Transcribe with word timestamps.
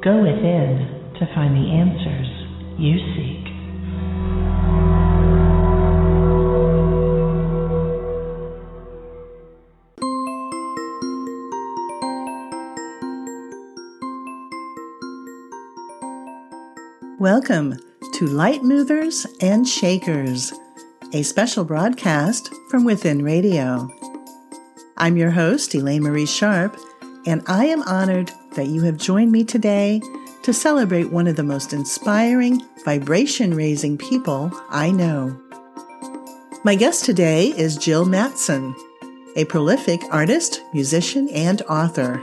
Go 0.00 0.22
within 0.22 1.12
to 1.18 1.26
find 1.34 1.56
the 1.56 1.72
answers 1.72 2.28
you 2.78 2.98
seek. 3.16 3.48
Welcome 17.18 17.80
to 18.14 18.26
Light 18.26 18.62
Movers 18.62 19.26
and 19.40 19.66
Shakers, 19.66 20.52
a 21.12 21.24
special 21.24 21.64
broadcast 21.64 22.54
from 22.70 22.84
Within 22.84 23.24
Radio. 23.24 23.90
I'm 24.96 25.16
your 25.16 25.32
host, 25.32 25.74
Elaine 25.74 26.04
Marie 26.04 26.24
Sharp, 26.24 26.78
and 27.26 27.42
I 27.48 27.64
am 27.64 27.82
honored 27.82 28.30
that 28.58 28.66
you 28.66 28.82
have 28.82 28.96
joined 28.96 29.30
me 29.30 29.44
today 29.44 30.02
to 30.42 30.52
celebrate 30.52 31.12
one 31.12 31.28
of 31.28 31.36
the 31.36 31.44
most 31.44 31.72
inspiring, 31.72 32.60
vibration 32.84 33.54
raising 33.54 33.96
people 33.96 34.50
I 34.68 34.90
know. 34.90 35.40
My 36.64 36.74
guest 36.74 37.04
today 37.04 37.50
is 37.56 37.76
Jill 37.76 38.04
Mattson, 38.04 38.74
a 39.36 39.44
prolific 39.44 40.00
artist, 40.10 40.60
musician, 40.74 41.28
and 41.28 41.62
author. 41.62 42.20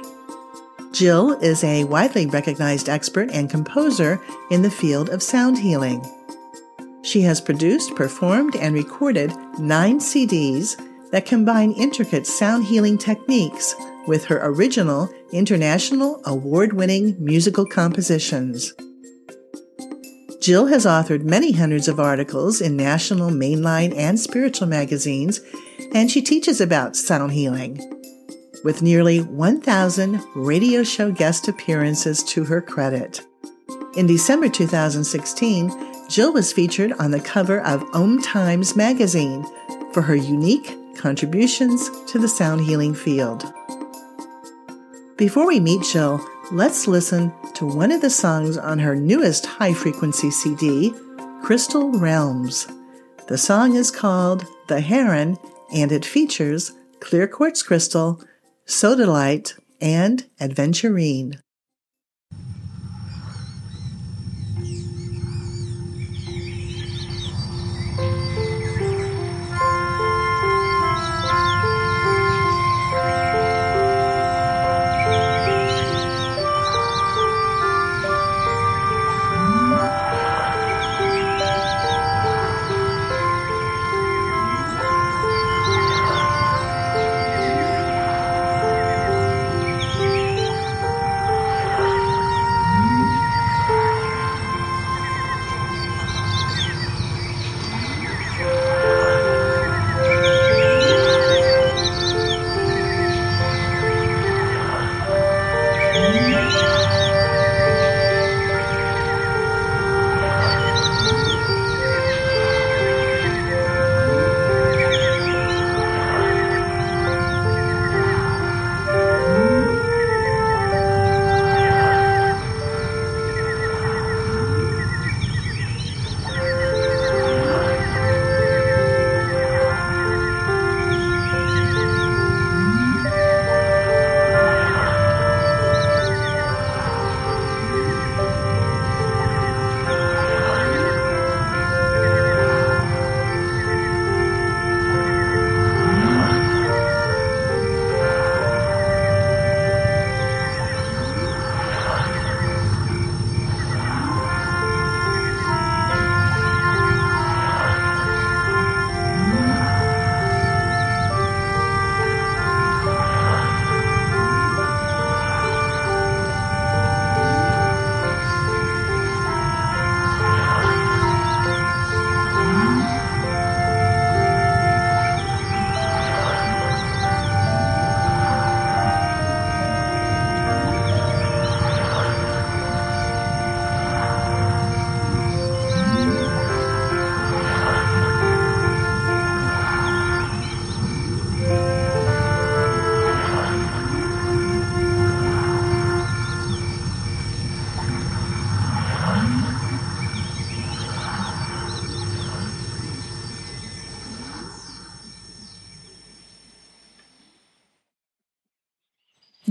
Jill 0.92 1.40
is 1.40 1.64
a 1.64 1.86
widely 1.86 2.26
recognized 2.26 2.90
expert 2.90 3.32
and 3.32 3.50
composer 3.50 4.22
in 4.52 4.62
the 4.62 4.70
field 4.70 5.08
of 5.08 5.24
sound 5.24 5.58
healing. 5.58 6.06
She 7.02 7.22
has 7.22 7.40
produced, 7.40 7.96
performed, 7.96 8.58
and 8.58 8.76
recorded 8.76 9.32
nine 9.58 10.00
CDs 10.00 10.76
that 11.12 11.26
combine 11.26 11.72
intricate 11.72 12.28
sound 12.28 12.66
healing 12.66 12.98
techniques 12.98 13.74
with 14.06 14.26
her 14.26 14.42
original 14.44 15.10
international 15.32 16.22
award 16.26 16.74
winning 16.74 17.16
musical 17.20 17.66
compositions. 17.66 18.74
Jill 20.42 20.68
has 20.68 20.86
authored 20.86 21.24
many 21.24 21.54
hundreds 21.54 21.88
of 21.88 22.00
articles 22.00 22.62
in 22.62 22.78
national, 22.78 23.32
mainline, 23.32 23.96
and 23.96 24.20
spiritual 24.20 24.68
magazines, 24.68 25.42
and 25.94 26.12
she 26.12 26.22
teaches 26.22 26.62
about 26.62 26.96
sound 26.96 27.32
healing 27.32 27.80
with 28.64 28.82
nearly 28.82 29.20
1,000 29.20 30.20
radio 30.36 30.84
show 30.84 31.12
guest 31.12 31.48
appearances 31.48 32.24
to 32.24 32.44
her 32.44 32.62
credit. 32.62 33.22
In 33.96 34.08
December 34.08 34.50
2016, 34.50 35.72
Jill 36.10 36.34
was 36.34 36.52
featured 36.52 36.92
on 36.94 37.12
the 37.12 37.20
cover 37.20 37.62
of 37.62 37.84
Om 37.94 38.22
Times 38.22 38.76
magazine 38.76 39.46
for 39.94 40.02
her 40.02 40.16
unique 40.16 40.76
contributions 40.96 41.90
to 42.08 42.20
the 42.20 42.28
sound 42.28 42.62
healing 42.62 42.94
field. 42.94 43.46
Before 45.18 45.48
we 45.48 45.62
meet 45.62 45.82
Jill, 45.82 46.20
let's 46.52 46.88
listen 46.88 47.34
to 47.54 47.66
one 47.66 47.94
of 47.94 48.02
the 48.02 48.10
songs 48.10 48.58
on 48.58 48.80
her 48.80 48.98
newest 48.98 49.46
high 49.46 49.74
frequency 49.74 50.30
CD, 50.30 50.94
Crystal 51.42 51.90
Realms. 51.92 52.68
The 53.28 53.38
song 53.38 53.76
is 53.76 53.92
called 53.92 54.46
The 54.68 54.82
Heron 54.82 55.38
and 55.74 55.94
it 55.94 56.04
features 56.04 56.74
clear 57.00 57.30
quartz 57.30 57.64
crystal 57.64 58.22
Sodalite, 58.68 59.58
and 59.80 60.26
Adventurine. 60.42 61.40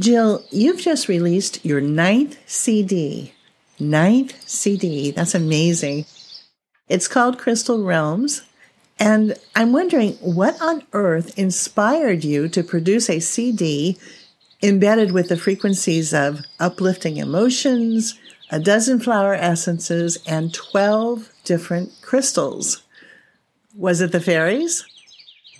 Jill, 0.04 0.44
you've 0.50 0.82
just 0.82 1.08
released 1.08 1.64
your 1.64 1.80
ninth 1.80 2.36
CD. 2.44 3.32
Ninth 3.80 4.34
CD. 4.46 5.12
That's 5.12 5.34
amazing. 5.34 6.04
It's 6.90 7.08
called 7.08 7.38
Crystal 7.38 7.82
Realms. 7.82 8.42
And 8.98 9.32
I'm 9.56 9.72
wondering 9.72 10.12
what 10.16 10.60
on 10.60 10.82
earth 10.92 11.38
inspired 11.38 12.22
you 12.22 12.50
to 12.50 12.62
produce 12.62 13.08
a 13.08 13.18
CD 13.18 13.96
embedded 14.62 15.12
with 15.12 15.30
the 15.30 15.38
frequencies 15.38 16.12
of 16.12 16.42
uplifting 16.60 17.16
emotions, 17.16 18.20
a 18.50 18.60
dozen 18.60 19.00
flower 19.00 19.32
essences, 19.32 20.18
and 20.26 20.52
12 20.52 21.32
different 21.44 21.90
crystals. 22.02 22.82
Was 23.74 24.02
it 24.02 24.12
the 24.12 24.20
fairies? 24.20 24.84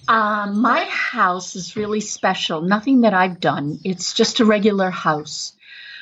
Uh, 0.07 0.53
my 0.53 0.85
house 0.85 1.57
is 1.57 1.77
really 1.77 2.01
special. 2.01 2.61
Nothing 2.61 3.03
that 3.03 3.15
I've 3.15 3.41
done. 3.41 3.81
It's 3.85 4.13
just 4.13 4.41
a 4.41 4.45
regular 4.45 4.91
house. 4.91 5.55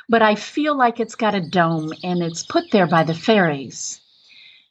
But 0.09 0.23
I 0.23 0.35
feel 0.35 0.77
like 0.77 0.99
it's 0.99 1.15
got 1.15 1.37
a 1.37 1.41
dome 1.41 1.93
and 2.03 2.23
it's 2.23 2.43
put 2.43 2.71
there 2.73 2.89
by 2.89 3.05
the 3.05 3.15
fairies. 3.15 4.01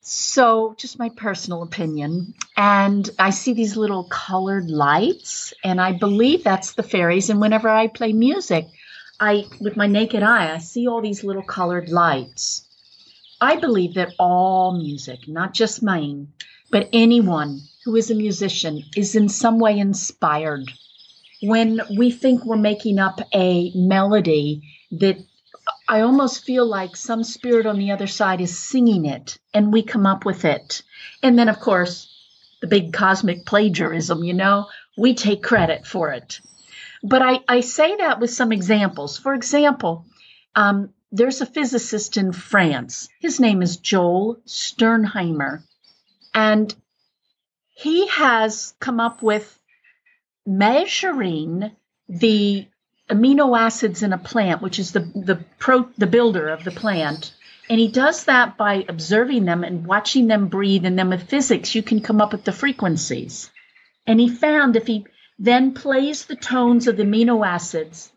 So, 0.01 0.75
just 0.78 1.00
my 1.00 1.10
personal 1.10 1.62
opinion. 1.62 2.33
And 2.57 3.10
I 3.18 3.30
see 3.30 3.54
these 3.54 3.78
little 3.78 4.04
colored 4.06 4.69
lights, 4.69 5.54
and 5.63 5.80
I 5.80 5.94
believe 5.94 6.44
that's 6.44 6.74
the 6.74 6.83
fairies. 6.83 7.30
And 7.30 7.39
whenever 7.39 7.69
I 7.69 7.88
play 7.88 8.12
music, 8.12 8.68
I, 9.19 9.45
with 9.62 9.78
my 9.78 9.88
naked 9.88 10.24
eye, 10.24 10.54
I 10.54 10.57
see 10.57 10.88
all 10.88 11.01
these 11.01 11.24
little 11.24 11.44
colored 11.44 11.89
lights. 11.89 12.68
I 13.39 13.56
believe 13.57 13.94
that 13.94 14.13
all 14.19 14.74
music, 14.74 15.28
not 15.28 15.54
just 15.54 15.83
mine, 15.83 16.33
but 16.72 16.89
anyone 16.92 17.62
who 17.86 17.95
is 17.95 18.12
a 18.12 18.16
musician 18.16 18.83
is 18.95 19.16
in 19.16 19.30
some 19.30 19.60
way 19.60 19.80
inspired. 19.80 20.72
When 21.42 21.81
we 21.98 22.12
think 22.12 22.45
we're 22.45 22.57
making 22.57 23.00
up 23.00 23.19
a 23.33 23.72
melody 23.74 24.62
that 24.92 25.18
I 25.88 26.01
almost 26.01 26.45
feel 26.45 26.66
like 26.66 26.95
some 26.95 27.24
spirit 27.24 27.66
on 27.66 27.78
the 27.78 27.92
other 27.92 28.07
side 28.07 28.42
is 28.42 28.57
singing 28.57 29.06
it 29.06 29.38
and 29.54 29.74
we 29.74 29.83
come 29.83 30.06
up 30.06 30.25
with 30.25 30.45
it. 30.45 30.83
And 31.24 31.38
then, 31.38 31.50
of 31.50 31.60
course, 31.60 32.07
the 32.62 32.68
big 32.68 32.94
cosmic 32.94 33.45
plagiarism, 33.45 34.24
you 34.24 34.33
know, 34.33 34.68
we 34.98 35.16
take 35.16 35.44
credit 35.44 35.86
for 35.86 36.12
it. 36.12 36.39
But 37.04 37.22
I, 37.22 37.39
I 37.48 37.62
say 37.62 37.95
that 37.98 38.19
with 38.19 38.30
some 38.30 38.51
examples. 38.51 39.18
For 39.18 39.33
example, 39.33 40.06
um, 40.56 40.94
there's 41.12 41.42
a 41.42 41.45
physicist 41.45 42.18
in 42.18 42.31
France. 42.31 43.10
His 43.19 43.39
name 43.39 43.62
is 43.62 43.78
Joel 43.78 44.38
Sternheimer. 44.45 45.63
And 46.33 46.74
he 47.73 48.07
has 48.07 48.73
come 48.79 49.00
up 49.00 49.21
with 49.21 49.57
measuring 50.45 51.71
the 52.07 52.68
amino 53.09 53.57
acids 53.57 54.03
in 54.03 54.13
a 54.13 54.18
plant, 54.18 54.62
which 54.62 54.79
is 54.79 54.91
the, 54.91 55.00
the 55.00 55.44
pro 55.59 55.88
the 55.97 56.07
builder 56.07 56.47
of 56.50 56.63
the 56.63 56.71
plant. 56.71 57.33
And 57.69 57.79
he 57.79 57.88
does 57.88 58.25
that 58.25 58.57
by 58.57 58.85
observing 58.88 59.45
them 59.45 59.63
and 59.63 59.85
watching 59.85 60.27
them 60.27 60.47
breathe. 60.47 60.85
And 60.85 60.97
then 61.00 61.09
with 61.09 61.29
physics, 61.29 61.73
you 61.73 61.83
can 61.83 62.01
come 62.01 62.19
up 62.19 62.33
with 62.33 62.44
the 62.44 62.51
frequencies. 62.51 63.50
And 64.06 64.19
he 64.19 64.29
found 64.29 64.75
if 64.75 64.88
he 64.88 65.06
then 65.39 65.73
plays 65.73 66.25
the 66.25 66.35
tones 66.35 66.88
of 66.88 66.97
the 66.97 67.03
amino 67.03 67.45
acids 67.45 68.12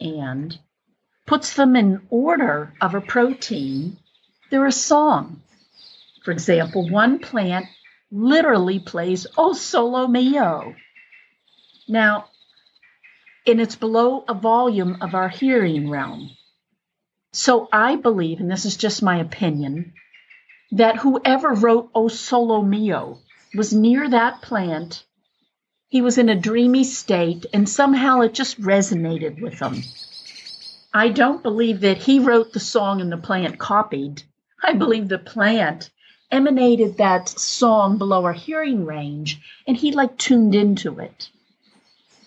and 0.00 0.58
puts 1.26 1.54
them 1.54 1.76
in 1.76 2.02
order 2.10 2.74
of 2.80 2.94
a 2.94 3.00
protein, 3.00 3.96
they're 4.50 4.66
a 4.66 4.72
song. 4.72 5.40
For 6.24 6.30
example, 6.30 6.88
one 6.88 7.18
plant 7.18 7.66
literally 8.12 8.78
plays 8.78 9.26
O 9.38 9.54
Solo 9.54 10.06
Mio. 10.06 10.74
Now, 11.88 12.26
and 13.46 13.60
it's 13.60 13.74
below 13.74 14.24
a 14.28 14.34
volume 14.34 14.98
of 15.00 15.14
our 15.14 15.28
hearing 15.28 15.90
realm. 15.90 16.30
So 17.32 17.68
I 17.72 17.96
believe, 17.96 18.40
and 18.40 18.50
this 18.50 18.66
is 18.66 18.76
just 18.76 19.02
my 19.02 19.18
opinion, 19.18 19.94
that 20.72 20.96
whoever 20.96 21.54
wrote 21.54 21.90
O 21.94 22.08
Solo 22.08 22.62
Mio 22.62 23.18
was 23.54 23.72
near 23.72 24.08
that 24.08 24.42
plant. 24.42 25.04
He 25.88 26.02
was 26.02 26.18
in 26.18 26.28
a 26.28 26.38
dreamy 26.38 26.84
state, 26.84 27.46
and 27.52 27.68
somehow 27.68 28.20
it 28.20 28.34
just 28.34 28.60
resonated 28.60 29.40
with 29.40 29.58
him. 29.58 29.82
I 30.94 31.08
don't 31.08 31.42
believe 31.42 31.80
that 31.80 31.98
he 31.98 32.18
wrote 32.18 32.52
the 32.52 32.60
song 32.60 33.00
and 33.00 33.10
the 33.10 33.16
plant 33.16 33.58
copied. 33.58 34.22
I 34.62 34.74
believe 34.74 35.08
the 35.08 35.18
plant 35.18 35.90
emanated 36.32 36.96
that 36.96 37.28
song 37.28 37.98
below 37.98 38.24
our 38.24 38.32
hearing 38.32 38.86
range, 38.86 39.40
and 39.68 39.76
he 39.76 39.92
like 39.92 40.16
tuned 40.18 40.54
into 40.54 40.98
it. 40.98 41.28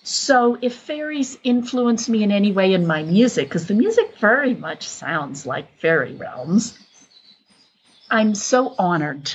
So 0.04 0.58
if 0.62 0.76
fairies 0.76 1.40
influence 1.44 2.08
me 2.08 2.22
in 2.22 2.32
any 2.32 2.52
way 2.52 2.76
in 2.76 2.86
my 2.86 3.02
music, 3.02 3.50
because 3.50 3.66
the 3.66 3.74
music 3.74 4.20
very 4.20 4.54
much 4.54 4.88
sounds 4.88 5.48
like 5.48 5.80
fairy 5.80 6.14
realms, 6.14 6.78
I'm 8.12 8.36
so 8.36 8.76
honored. 8.78 9.34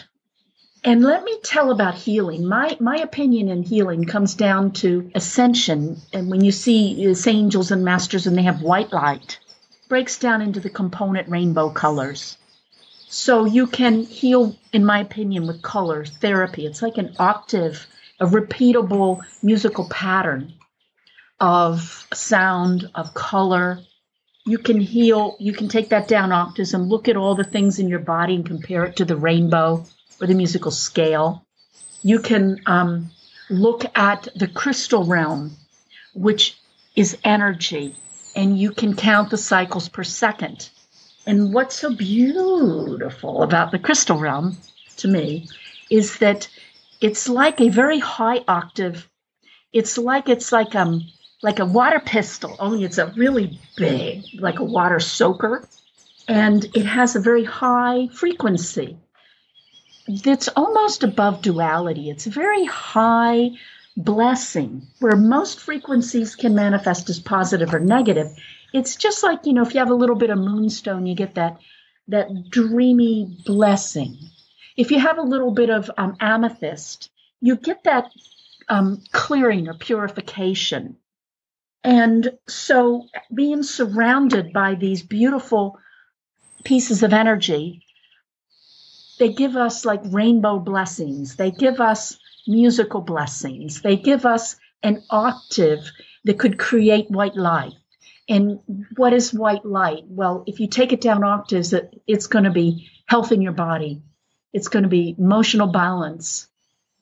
And 0.84 1.02
let 1.02 1.24
me 1.24 1.38
tell 1.42 1.72
about 1.72 1.94
healing. 1.94 2.46
My 2.46 2.76
my 2.80 2.98
opinion 2.98 3.48
in 3.48 3.64
healing 3.64 4.04
comes 4.04 4.34
down 4.34 4.70
to 4.80 5.10
ascension. 5.14 6.00
And 6.12 6.30
when 6.30 6.42
you 6.42 6.52
see 6.52 7.10
uh, 7.10 7.14
angels 7.26 7.70
and 7.72 7.84
masters 7.84 8.26
and 8.28 8.38
they 8.38 8.42
have 8.42 8.62
white 8.62 8.92
light, 8.92 9.40
breaks 9.88 10.18
down 10.18 10.40
into 10.40 10.60
the 10.60 10.70
component 10.70 11.28
rainbow 11.28 11.68
colors. 11.68 12.38
So 13.12 13.44
you 13.44 13.66
can 13.66 14.04
heal, 14.04 14.56
in 14.72 14.84
my 14.84 15.00
opinion, 15.00 15.48
with 15.48 15.62
color 15.62 16.04
therapy. 16.04 16.64
It's 16.64 16.80
like 16.80 16.96
an 16.96 17.16
octave, 17.18 17.88
a 18.20 18.26
repeatable 18.26 19.22
musical 19.42 19.88
pattern 19.88 20.54
of 21.40 22.06
sound, 22.14 22.88
of 22.94 23.12
color. 23.12 23.80
You 24.46 24.58
can 24.58 24.80
heal, 24.80 25.36
you 25.40 25.52
can 25.52 25.66
take 25.66 25.88
that 25.88 26.06
down 26.06 26.30
octaves 26.30 26.72
and 26.72 26.88
look 26.88 27.08
at 27.08 27.16
all 27.16 27.34
the 27.34 27.42
things 27.42 27.80
in 27.80 27.88
your 27.88 27.98
body 27.98 28.36
and 28.36 28.46
compare 28.46 28.84
it 28.84 28.94
to 28.96 29.04
the 29.04 29.16
rainbow 29.16 29.84
or 30.20 30.26
the 30.28 30.34
musical 30.34 30.70
scale. 30.70 31.44
You 32.02 32.20
can 32.20 32.60
um, 32.66 33.10
look 33.48 33.84
at 33.98 34.28
the 34.36 34.46
crystal 34.46 35.04
realm, 35.04 35.56
which 36.14 36.56
is 36.94 37.18
energy, 37.24 37.96
and 38.36 38.56
you 38.56 38.70
can 38.70 38.94
count 38.94 39.30
the 39.30 39.36
cycles 39.36 39.88
per 39.88 40.04
second. 40.04 40.70
And 41.26 41.52
what's 41.52 41.76
so 41.76 41.94
beautiful 41.94 43.42
about 43.42 43.70
the 43.70 43.78
crystal 43.78 44.18
realm 44.18 44.56
to 44.96 45.08
me 45.08 45.48
is 45.90 46.18
that 46.18 46.48
it's 47.00 47.28
like 47.28 47.60
a 47.60 47.68
very 47.68 47.98
high 47.98 48.42
octave. 48.48 49.08
It's 49.72 49.98
like 49.98 50.28
it's 50.28 50.52
like 50.52 50.74
um 50.74 51.06
like 51.42 51.58
a 51.58 51.64
water 51.64 52.00
pistol, 52.00 52.56
only 52.58 52.84
it's 52.84 52.98
a 52.98 53.06
really 53.16 53.58
big, 53.76 54.24
like 54.38 54.58
a 54.58 54.64
water 54.64 55.00
soaker, 55.00 55.66
and 56.28 56.64
it 56.74 56.84
has 56.84 57.16
a 57.16 57.20
very 57.20 57.44
high 57.44 58.08
frequency. 58.12 58.98
It's 60.06 60.48
almost 60.48 61.02
above 61.02 61.42
duality. 61.42 62.10
It's 62.10 62.26
a 62.26 62.30
very 62.30 62.64
high 62.64 63.50
blessing 63.96 64.86
where 64.98 65.16
most 65.16 65.60
frequencies 65.60 66.34
can 66.34 66.54
manifest 66.54 67.08
as 67.10 67.20
positive 67.20 67.72
or 67.74 67.80
negative. 67.80 68.28
It's 68.72 68.96
just 68.96 69.22
like, 69.22 69.46
you 69.46 69.52
know, 69.52 69.62
if 69.62 69.74
you 69.74 69.80
have 69.80 69.90
a 69.90 69.94
little 69.94 70.16
bit 70.16 70.30
of 70.30 70.38
moonstone, 70.38 71.06
you 71.06 71.14
get 71.14 71.34
that 71.34 71.58
that 72.08 72.50
dreamy 72.50 73.38
blessing. 73.46 74.18
If 74.76 74.90
you 74.90 74.98
have 74.98 75.18
a 75.18 75.22
little 75.22 75.52
bit 75.52 75.70
of 75.70 75.90
um, 75.96 76.16
amethyst, 76.20 77.10
you 77.40 77.56
get 77.56 77.84
that 77.84 78.10
um, 78.68 79.02
clearing 79.12 79.68
or 79.68 79.74
purification. 79.74 80.96
And 81.84 82.38
so 82.48 83.06
being 83.32 83.62
surrounded 83.62 84.52
by 84.52 84.74
these 84.74 85.02
beautiful 85.02 85.78
pieces 86.64 87.02
of 87.02 87.12
energy, 87.12 87.82
they 89.18 89.32
give 89.32 89.56
us 89.56 89.84
like 89.84 90.00
rainbow 90.04 90.58
blessings. 90.58 91.36
They 91.36 91.50
give 91.50 91.80
us 91.80 92.18
musical 92.46 93.00
blessings. 93.00 93.82
They 93.82 93.96
give 93.96 94.26
us 94.26 94.56
an 94.82 95.02
octave 95.10 95.80
that 96.24 96.38
could 96.38 96.58
create 96.58 97.10
white 97.10 97.36
light. 97.36 97.74
And 98.30 98.86
what 98.96 99.12
is 99.12 99.34
white 99.34 99.66
light? 99.66 100.04
Well, 100.06 100.44
if 100.46 100.60
you 100.60 100.68
take 100.68 100.92
it 100.92 101.00
down 101.00 101.24
octaves, 101.24 101.74
it's 102.06 102.28
going 102.28 102.44
to 102.44 102.52
be 102.52 102.88
health 103.06 103.32
in 103.32 103.42
your 103.42 103.52
body. 103.52 104.02
It's 104.52 104.68
going 104.68 104.84
to 104.84 104.88
be 104.88 105.16
emotional 105.18 105.66
balance. 105.66 106.46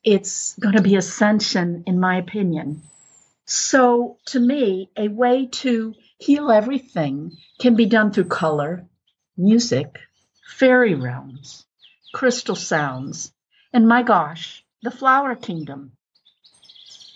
It's 0.03 0.55
going 0.59 0.77
to 0.77 0.83
be 0.83 0.97
ascension, 0.97 1.85
in 1.87 2.01
my 2.01 2.17
opinion. 2.17 2.83
So, 3.45 4.17
to 4.29 4.41
me, 4.41 4.91
a 4.97 5.09
way 5.09 5.47
to 5.61 5.95
heal 6.19 6.51
everything 6.51 7.37
can 7.61 7.77
be 7.77 7.85
done 7.85 8.11
through 8.11 8.29
color, 8.29 8.87
music, 9.37 9.99
fairy 10.47 10.95
realms, 10.95 11.67
crystal 12.15 12.57
sounds, 12.57 13.35
and 13.71 13.87
my 13.87 14.03
gosh, 14.03 14.65
the 14.83 14.91
flower 14.91 15.35
kingdom. 15.35 15.93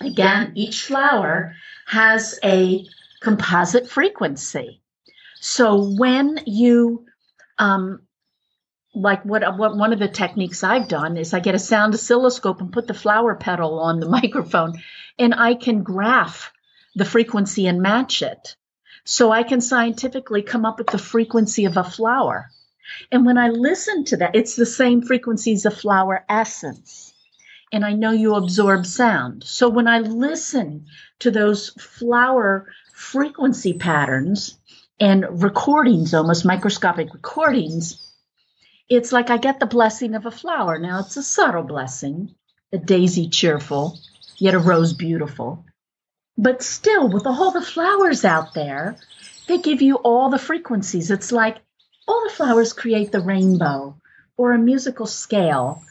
Again, 0.03 0.53
each 0.55 0.83
flower 0.83 1.55
has 1.87 2.39
a 2.45 2.85
composite 3.23 3.89
frequency. 3.89 4.83
So 5.41 5.95
when 5.97 6.41
you, 6.47 7.07
um, 7.59 8.03
like 8.95 9.25
what, 9.25 9.57
what 9.57 9.77
one 9.77 9.93
of 9.93 9.99
the 9.99 10.09
techniques 10.09 10.63
I've 10.63 10.89
done 10.89 11.17
is 11.17 11.33
I 11.33 11.41
get 11.41 11.55
a 11.55 11.59
sound 11.59 11.95
oscilloscope 11.95 12.61
and 12.61 12.73
put 12.73 12.87
the 12.87 12.95
flower 12.95 13.35
petal 13.35 13.81
on 13.81 14.01
the 14.01 14.09
microphone 14.21 14.83
and 15.19 15.35
I 15.35 15.55
can 15.55 15.83
graph 15.83 16.53
the 16.95 17.05
frequency 17.05 17.67
and 17.67 17.81
match 17.81 18.23
it. 18.23 18.57
So 19.05 19.33
I 19.33 19.43
can 19.43 19.61
scientifically 19.61 20.43
come 20.43 20.65
up 20.65 20.79
with 20.79 20.89
the 20.89 20.99
frequency 20.99 21.65
of 21.65 21.77
a 21.77 21.85
flower. 21.85 22.51
And 23.11 23.25
when 23.25 23.39
I 23.39 23.49
listen 23.49 24.05
to 24.07 24.17
that, 24.19 24.37
it's 24.37 24.55
the 24.55 24.67
same 24.67 25.03
frequency 25.03 25.53
as 25.53 25.65
a 25.65 25.71
flower 25.71 26.25
essence. 26.29 27.13
And 27.73 27.85
I 27.85 27.95
know 27.95 28.11
you 28.11 28.35
absorb 28.35 28.85
sound. 28.85 29.45
So 29.45 29.71
when 29.71 29.89
I 29.89 30.01
listen 30.01 30.87
to 31.21 31.31
those 31.31 31.71
flower 31.71 32.69
frequency 32.93 33.75
patterns 33.75 34.59
and 35.01 35.43
recordings, 35.43 36.15
almost 36.15 36.45
microscopic 36.45 37.13
recordings, 37.13 38.13
it's 38.89 39.13
like 39.13 39.31
I 39.31 39.39
get 39.39 39.59
the 39.59 39.67
blessing 39.67 40.15
of 40.15 40.27
a 40.27 40.31
flower. 40.31 40.79
Now 40.79 41.01
it's 41.01 41.17
a 41.17 41.23
subtle 41.23 41.63
blessing, 41.63 42.35
a 42.73 42.79
daisy 42.79 43.29
cheerful, 43.29 43.99
yet 44.37 44.55
a 44.55 44.59
rose 44.59 44.93
beautiful. 44.93 45.65
But 46.37 46.63
still, 46.63 47.09
with 47.09 47.27
all 47.27 47.51
the 47.51 47.63
flowers 47.63 48.25
out 48.25 48.55
there, 48.55 48.97
they 49.49 49.59
give 49.59 49.83
you 49.83 49.97
all 49.97 50.31
the 50.31 50.39
frequencies. 50.39 51.11
It's 51.11 51.33
like 51.33 51.59
all 52.07 52.25
the 52.25 52.35
flowers 52.35 52.73
create 52.73 53.13
the 53.13 53.21
rainbow 53.21 53.97
or 54.37 54.53
a 54.53 54.59
musical 54.59 55.07
scale. 55.07 55.83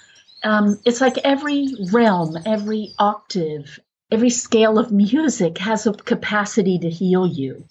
Um, 0.43 0.79
it's 0.86 1.01
like 1.01 1.17
every 1.20 1.70
realm, 1.91 2.38
every 2.46 2.93
octave, 2.98 3.79
every 4.11 4.29
scale 4.31 4.79
of 4.79 4.91
music 4.91 5.57
has 5.59 5.87
a 5.87 5.93
capacity 5.93 6.79
to 6.79 6.89
heal 6.89 7.27
you. 7.27 7.65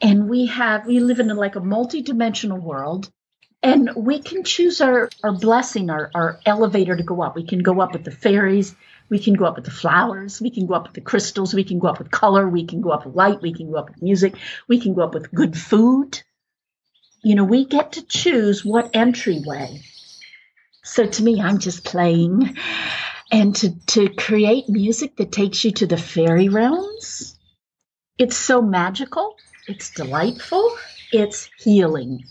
and 0.00 0.28
we 0.28 0.46
have 0.46 0.86
we 0.86 1.00
live 1.00 1.20
in 1.20 1.28
like 1.28 1.56
a 1.56 1.60
multi-dimensional 1.60 2.58
world. 2.58 3.10
And 3.62 3.90
we 3.96 4.20
can 4.20 4.44
choose 4.44 4.80
our 4.80 5.10
our 5.24 5.32
blessing 5.32 5.90
our, 5.90 6.10
our 6.14 6.40
elevator 6.46 6.96
to 6.96 7.02
go 7.02 7.22
up. 7.22 7.36
We 7.36 7.44
can 7.46 7.60
go 7.60 7.80
up 7.80 7.92
with 7.94 8.04
the 8.04 8.12
fairies. 8.12 8.74
We 9.10 9.18
can 9.18 9.34
go 9.34 9.46
up 9.46 9.56
with 9.56 9.64
the 9.66 9.70
flowers. 9.72 10.40
We 10.40 10.50
can 10.50 10.66
go 10.66 10.74
up 10.74 10.84
with 10.84 10.94
the 10.94 11.00
crystals. 11.02 11.54
We 11.54 11.64
can 11.64 11.78
go 11.80 11.88
up 11.88 11.98
with 11.98 12.10
color. 12.10 12.48
We 12.48 12.66
can 12.66 12.80
go 12.80 12.90
up 12.90 13.06
with 13.06 13.16
light. 13.16 13.42
We 13.42 13.54
can 13.54 13.70
go 13.70 13.78
up 13.78 13.88
with 13.90 14.02
music. 14.02 14.36
We 14.68 14.80
can 14.80 14.94
go 14.94 15.02
up 15.02 15.14
with 15.14 15.32
good 15.32 15.56
food. 15.58 16.22
You 17.24 17.34
know 17.36 17.44
we 17.44 17.64
get 17.66 17.92
to 17.92 18.02
choose 18.06 18.64
what 18.64 18.90
entryway. 18.94 19.82
So 20.84 21.06
to 21.06 21.22
me 21.22 21.40
i'm 21.40 21.58
just 21.58 21.84
playing 21.84 22.56
and 23.32 23.56
to 23.56 23.74
to 23.86 24.08
create 24.10 24.68
music 24.68 25.16
that 25.16 25.32
takes 25.32 25.64
you 25.64 25.72
to 25.72 25.86
the 25.86 25.96
fairy 25.96 26.48
realms 26.48 27.38
it's 28.18 28.36
so 28.36 28.62
magical 28.62 29.36
it's 29.68 29.90
delightful, 29.90 30.76
it's 31.12 31.48
healing, 31.58 32.24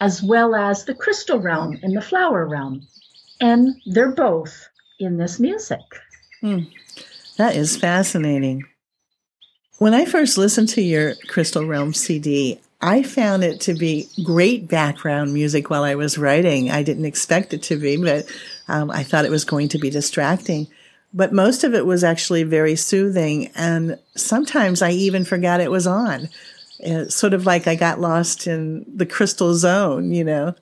as 0.00 0.22
well 0.22 0.54
as 0.54 0.84
the 0.84 0.94
crystal 0.94 1.40
realm 1.40 1.78
and 1.82 1.96
the 1.96 2.00
flower 2.00 2.46
realm. 2.46 2.86
And 3.40 3.80
they're 3.86 4.12
both 4.12 4.68
in 4.98 5.16
this 5.16 5.40
music. 5.40 5.80
Hmm. 6.40 6.60
That 7.38 7.56
is 7.56 7.76
fascinating. 7.76 8.64
When 9.78 9.94
I 9.94 10.04
first 10.04 10.36
listened 10.36 10.68
to 10.70 10.82
your 10.82 11.14
Crystal 11.28 11.66
Realm 11.66 11.94
CD, 11.94 12.60
I 12.82 13.02
found 13.02 13.44
it 13.44 13.60
to 13.62 13.74
be 13.74 14.08
great 14.24 14.66
background 14.66 15.34
music 15.34 15.68
while 15.68 15.84
I 15.84 15.96
was 15.96 16.16
writing. 16.16 16.70
I 16.70 16.82
didn't 16.82 17.04
expect 17.04 17.52
it 17.52 17.62
to 17.64 17.76
be, 17.76 17.98
but 17.98 18.26
um, 18.68 18.90
I 18.90 19.02
thought 19.02 19.26
it 19.26 19.30
was 19.30 19.44
going 19.44 19.68
to 19.68 19.78
be 19.78 19.90
distracting. 19.90 20.66
But 21.12 21.32
most 21.32 21.64
of 21.64 21.74
it 21.74 21.84
was 21.84 22.04
actually 22.04 22.44
very 22.44 22.76
soothing, 22.76 23.48
and 23.54 23.98
sometimes 24.16 24.80
I 24.80 24.92
even 24.92 25.24
forgot 25.24 25.60
it 25.60 25.70
was 25.70 25.86
on. 25.86 26.28
It's 26.78 27.14
sort 27.14 27.34
of 27.34 27.44
like 27.44 27.66
I 27.66 27.74
got 27.74 28.00
lost 28.00 28.46
in 28.46 28.86
the 28.96 29.06
crystal 29.06 29.54
zone, 29.54 30.12
you 30.12 30.24
know. 30.24 30.54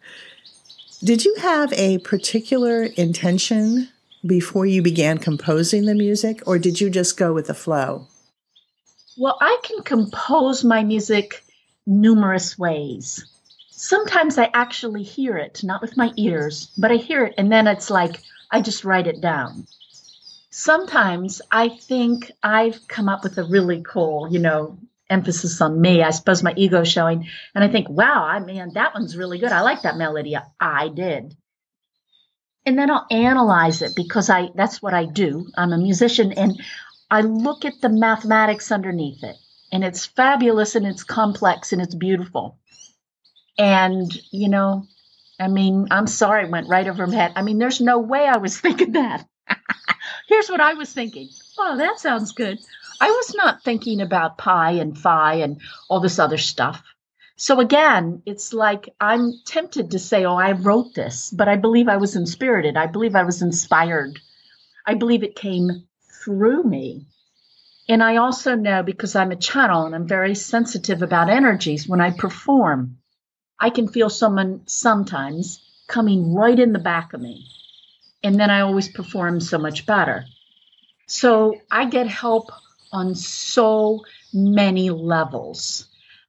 Did 1.05 1.25
you 1.25 1.37
have 1.37 1.73
a 1.75 1.99
particular 1.99 2.83
intention 2.83 3.89
before 4.27 4.67
you 4.67 4.83
began 4.83 5.19
composing 5.19 5.85
the 5.85 5.95
music, 5.95 6.43
or 6.47 6.59
did 6.59 6.81
you 6.81 6.91
just 6.91 7.17
go 7.17 7.33
with 7.33 7.47
the 7.47 7.55
flow? 7.55 8.09
Well, 9.17 9.37
I 9.41 9.59
can 9.63 9.83
compose 9.83 10.65
my 10.65 10.83
music 10.83 11.45
numerous 11.89 12.59
ways. 12.59 13.27
Sometimes 13.71 14.39
I 14.39 14.51
actually 14.53 15.03
hear 15.03 15.37
it, 15.37 15.65
not 15.65 15.81
with 15.81 15.97
my 15.97 16.13
ears, 16.17 16.71
but 16.77 16.93
I 16.93 16.97
hear 16.97 17.25
it, 17.25 17.35
and 17.39 17.51
then 17.51 17.67
it's 17.67 17.91
like 17.91 18.21
I 18.51 18.61
just 18.61 18.85
write 18.85 19.07
it 19.07 19.21
down. 19.21 19.67
Sometimes 20.51 21.41
I 21.51 21.69
think 21.69 22.31
I've 22.43 22.87
come 22.89 23.09
up 23.09 23.23
with 23.23 23.39
a 23.39 23.45
really 23.45 23.83
cool, 23.83 24.29
you 24.31 24.39
know, 24.39 24.79
emphasis 25.09 25.61
on 25.61 25.81
me. 25.81 26.03
I 26.03 26.11
suppose 26.11 26.43
my 26.43 26.55
ego 26.57 26.85
showing. 26.85 27.29
And 27.55 27.65
I 27.65 27.69
think, 27.69 27.89
wow, 27.89 28.25
I 28.25 28.41
mean, 28.41 28.73
that 28.75 28.95
one's 28.95 29.17
really 29.17 29.39
good. 29.39 29.53
I 29.53 29.63
like 29.63 29.83
that 29.83 29.97
melody. 29.97 30.37
I 30.61 30.89
did. 30.89 31.37
And 32.67 32.79
then 32.79 32.91
I'll 32.91 33.07
analyze 33.11 33.81
it 33.81 33.95
because 33.97 34.29
I 34.29 34.49
that's 34.55 34.83
what 34.83 34.93
I 34.93 35.07
do. 35.07 35.47
I'm 35.57 35.73
a 35.73 35.79
musician 35.79 36.33
and 36.33 36.61
I 37.11 37.23
look 37.23 37.65
at 37.65 37.81
the 37.81 37.89
mathematics 37.89 38.71
underneath 38.71 39.23
it. 39.25 39.37
And 39.73 39.85
it's 39.85 40.07
fabulous 40.07 40.75
and 40.75 40.87
it's 40.87 41.05
complex 41.05 41.73
and 41.73 41.83
it's 41.83 41.95
beautiful. 41.95 42.59
And, 43.59 44.11
you 44.31 44.49
know, 44.49 44.87
I 45.39 45.49
mean, 45.49 45.89
I'm 45.91 46.07
sorry, 46.07 46.45
it 46.45 46.51
went 46.51 46.69
right 46.69 46.89
over 46.89 47.07
my 47.07 47.15
head. 47.15 47.33
I 47.37 47.43
mean, 47.43 47.59
there's 47.59 47.81
no 47.81 47.99
way 47.99 48.27
I 48.27 48.39
was 48.39 48.59
thinking 48.61 48.93
that. 48.93 49.27
Here's 50.29 50.49
what 50.49 50.61
I 50.61 50.75
was 50.75 50.93
thinking. 50.93 51.29
Oh, 51.59 51.77
that 51.77 51.99
sounds 51.99 52.33
good. 52.33 52.59
I 53.01 53.11
was 53.11 53.35
not 53.35 53.63
thinking 53.63 54.01
about 54.01 54.39
pi 54.39 54.73
and 54.73 54.99
phi 54.99 55.35
and 55.35 55.61
all 55.89 56.01
this 56.01 56.19
other 56.19 56.39
stuff. 56.39 56.83
So 57.37 57.61
again, 57.61 58.23
it's 58.27 58.53
like 58.53 58.89
I'm 59.01 59.33
tempted 59.45 59.93
to 59.93 59.99
say, 60.01 60.25
oh, 60.25 60.35
I 60.35 60.53
wrote 60.53 60.95
this, 60.95 61.31
but 61.31 61.49
I 61.49 61.55
believe 61.55 61.89
I 61.89 61.97
was 61.99 62.17
inspirited. 62.17 62.77
I 62.77 62.89
believe 62.89 63.15
I 63.15 63.23
was 63.23 63.43
inspired. 63.43 64.19
I 64.85 64.95
believe 64.95 65.23
it 65.23 65.37
came 65.37 65.87
through 66.25 66.65
me. 66.65 67.07
And 67.89 68.03
I 68.03 68.17
also 68.17 68.55
know 68.55 68.83
because 68.83 69.17
I'm 69.17 69.33
a 69.33 69.37
channel 69.37 69.87
and 69.87 69.95
I'm 69.95 70.07
very 70.07 70.35
sensitive 70.35 71.03
about 71.03 71.31
energies 71.31 71.89
when 71.89 72.01
I 72.01 72.11
perform, 72.11 72.99
I 73.59 73.71
can 73.71 73.89
feel 73.89 74.11
someone 74.11 74.63
sometimes 74.67 75.61
coming 75.87 76.35
right 76.35 76.59
in 76.59 76.73
the 76.73 76.79
back 76.79 77.15
of 77.15 77.21
me. 77.21 77.47
And 78.23 78.39
then 78.39 78.51
I 78.51 78.61
always 78.61 78.89
perform 78.89 79.41
so 79.41 79.59
much 79.59 79.87
better. 79.87 80.27
So 81.07 81.55
I 81.71 81.87
get 81.87 82.09
help 82.09 82.51
on 82.93 83.15
so 83.15 84.05
many 84.35 84.91
levels. 84.91 85.89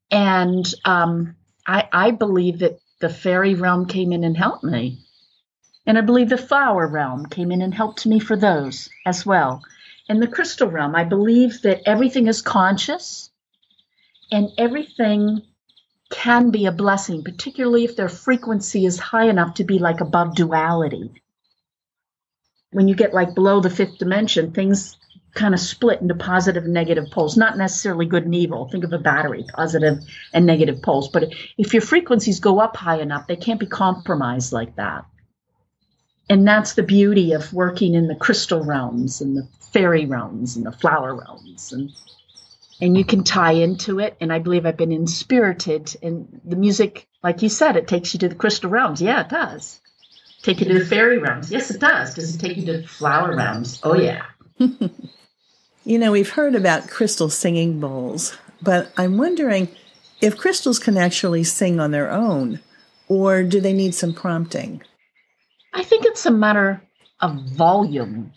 And 0.09 0.65
um, 0.85 1.35
I, 1.67 1.89
I 1.91 2.11
believe 2.11 2.59
that 2.59 2.79
the 3.01 3.09
fairy 3.09 3.55
realm 3.55 3.85
came 3.85 4.13
in 4.13 4.23
and 4.23 4.37
helped 4.37 4.63
me. 4.63 4.99
And 5.85 5.97
I 5.97 6.01
believe 6.01 6.29
the 6.29 6.37
flower 6.37 6.87
realm 6.87 7.25
came 7.25 7.51
in 7.51 7.61
and 7.61 7.73
helped 7.73 8.05
me 8.05 8.19
for 8.19 8.37
those 8.37 8.89
as 9.05 9.25
well. 9.25 9.63
And 10.09 10.21
the 10.21 10.27
crystal 10.27 10.67
realm, 10.67 10.95
I 10.95 11.03
believe 11.03 11.61
that 11.61 11.87
everything 11.87 12.25
is 12.27 12.41
conscious 12.41 13.29
and 14.31 14.49
everything 14.57 15.43
can 16.09 16.49
be 16.49 16.65
a 16.65 16.71
blessing, 16.71 17.23
particularly 17.23 17.85
if 17.85 17.95
their 17.95 18.09
frequency 18.09 18.85
is 18.87 18.97
high 18.97 19.29
enough 19.29 19.53
to 19.55 19.63
be 19.63 19.77
like 19.77 20.01
above 20.01 20.35
duality. 20.35 21.11
When 22.71 22.87
you 22.87 22.95
get 22.95 23.13
like 23.13 23.35
below 23.35 23.59
the 23.61 23.69
fifth 23.69 23.99
dimension, 23.99 24.51
things 24.51 24.97
kind 25.35 25.53
of 25.53 25.59
split 25.59 26.01
into 26.01 26.15
positive 26.15 26.63
and 26.63 26.73
negative 26.73 27.05
poles, 27.11 27.37
not 27.37 27.57
necessarily 27.57 28.07
good 28.07 28.25
and 28.25 28.33
evil. 28.33 28.67
Think 28.67 28.83
of 28.83 28.93
a 28.93 28.97
battery, 28.97 29.45
positive 29.53 29.99
and 30.33 30.45
negative 30.45 30.81
poles. 30.81 31.09
But 31.09 31.31
if 31.57 31.73
your 31.73 31.81
frequencies 31.81 32.39
go 32.39 32.59
up 32.59 32.75
high 32.75 32.99
enough, 32.99 33.27
they 33.27 33.35
can't 33.35 33.59
be 33.59 33.67
compromised 33.67 34.53
like 34.53 34.75
that. 34.77 35.05
And 36.29 36.47
that's 36.47 36.73
the 36.73 36.83
beauty 36.83 37.33
of 37.33 37.51
working 37.53 37.95
in 37.95 38.07
the 38.07 38.15
crystal 38.15 38.63
realms 38.63 39.21
and 39.21 39.35
the 39.35 39.47
fairy 39.73 40.05
realms 40.05 40.55
and 40.55 40.65
the 40.65 40.71
flower 40.71 41.15
realms. 41.15 41.73
And 41.73 41.91
and 42.81 42.97
you 42.97 43.03
can 43.03 43.23
tie 43.25 43.53
into 43.53 43.99
it. 43.99 44.15
And 44.21 44.31
I 44.31 44.39
believe 44.39 44.65
I've 44.65 44.77
been 44.77 44.93
inspirited. 44.93 45.95
And 46.01 46.39
the 46.45 46.55
music, 46.55 47.07
like 47.21 47.41
you 47.41 47.49
said, 47.49 47.75
it 47.75 47.87
takes 47.87 48.13
you 48.13 48.19
to 48.21 48.29
the 48.29 48.35
crystal 48.35 48.69
realms. 48.69 49.01
Yeah, 49.01 49.21
it 49.21 49.29
does. 49.29 49.81
Take 50.43 50.61
you 50.61 50.67
to 50.67 50.79
the 50.79 50.85
fairy 50.85 51.17
realms. 51.17 51.51
Yes, 51.51 51.71
it 51.71 51.81
does. 51.81 52.15
Does 52.15 52.35
it 52.35 52.37
take 52.37 52.55
you 52.55 52.65
to 52.67 52.77
the 52.77 52.87
flower 52.87 53.35
realms? 53.35 53.81
Oh, 53.83 53.95
yeah. 53.95 54.23
You 55.89 55.97
know, 55.97 56.11
we've 56.11 56.29
heard 56.29 56.53
about 56.53 56.87
crystal 56.87 57.29
singing 57.31 57.79
bowls, 57.79 58.37
but 58.61 58.91
I'm 58.95 59.17
wondering 59.17 59.69
if 60.21 60.37
crystals 60.37 60.77
can 60.77 60.97
actually 60.97 61.43
sing 61.43 61.79
on 61.79 61.89
their 61.89 62.11
own, 62.11 62.59
or 63.07 63.41
do 63.41 63.59
they 63.59 63.73
need 63.73 63.95
some 63.95 64.13
prompting? 64.13 64.83
I 65.73 65.83
think 65.83 66.05
it's 66.05 66.25
a 66.25 66.31
matter 66.31 66.81
of 67.19 67.35
volume. 67.49 68.33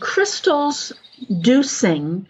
Crystals 0.00 0.92
do 1.40 1.62
sing, 1.62 2.26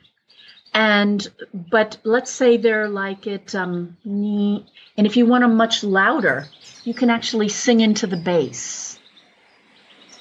and 0.75 1.27
but 1.53 1.99
let's 2.05 2.31
say 2.31 2.57
they're 2.57 2.89
like 2.89 3.27
it, 3.27 3.55
um, 3.55 3.97
and 4.05 5.07
if 5.07 5.17
you 5.17 5.27
want 5.27 5.43
them 5.43 5.57
much 5.57 5.83
louder, 5.83 6.47
you 6.85 6.95
can 6.95 7.11
actually 7.11 7.49
sing 7.49 7.81
into 7.81 8.07
the 8.07 8.17
bass. 8.17 8.99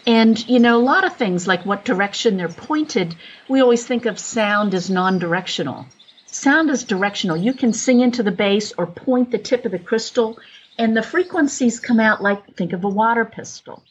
And, 0.08 0.48
you 0.50 0.60
know, 0.60 0.78
a 0.78 0.82
lot 0.82 1.06
of 1.06 1.16
things 1.16 1.48
like 1.48 1.66
what 1.66 1.86
direction 1.86 2.38
they're 2.38 2.50
pointed, 2.50 3.16
we 3.48 3.62
always 3.62 3.86
think 3.86 4.06
of 4.06 4.18
sound 4.18 4.74
as 4.74 4.90
non 4.90 5.20
directional. 5.20 5.86
Sound 6.26 6.70
is 6.70 6.86
directional. 6.86 7.38
You 7.38 7.54
can 7.54 7.74
sing 7.74 8.00
into 8.00 8.24
the 8.24 8.32
bass 8.32 8.74
or 8.78 8.88
point 8.88 9.32
the 9.32 9.38
tip 9.38 9.66
of 9.66 9.72
the 9.72 9.80
crystal, 9.80 10.40
and 10.78 10.96
the 10.96 11.04
frequencies 11.04 11.80
come 11.80 12.00
out 12.00 12.22
like 12.22 12.56
think 12.56 12.74
of 12.74 12.84
a 12.84 12.90
water 12.90 13.26
pistol. 13.26 13.84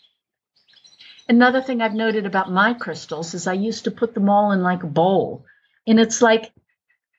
Another 1.29 1.63
thing 1.63 1.81
I've 1.81 1.95
noted 1.95 2.27
about 2.27 2.51
my 2.51 2.75
crystals 2.75 3.35
is 3.35 3.47
I 3.47 3.53
used 3.53 3.85
to 3.85 3.91
put 3.91 4.15
them 4.15 4.29
all 4.29 4.53
in 4.53 4.63
like 4.63 4.83
a 4.83 4.89
bowl. 4.89 5.45
And 5.87 6.01
it's 6.01 6.21
like 6.21 6.53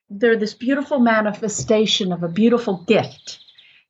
they're 0.09 0.37
this 0.37 0.53
beautiful 0.53 0.99
manifestation 0.99 2.11
of 2.11 2.23
a 2.23 2.27
beautiful 2.27 2.83
gift. 2.85 3.39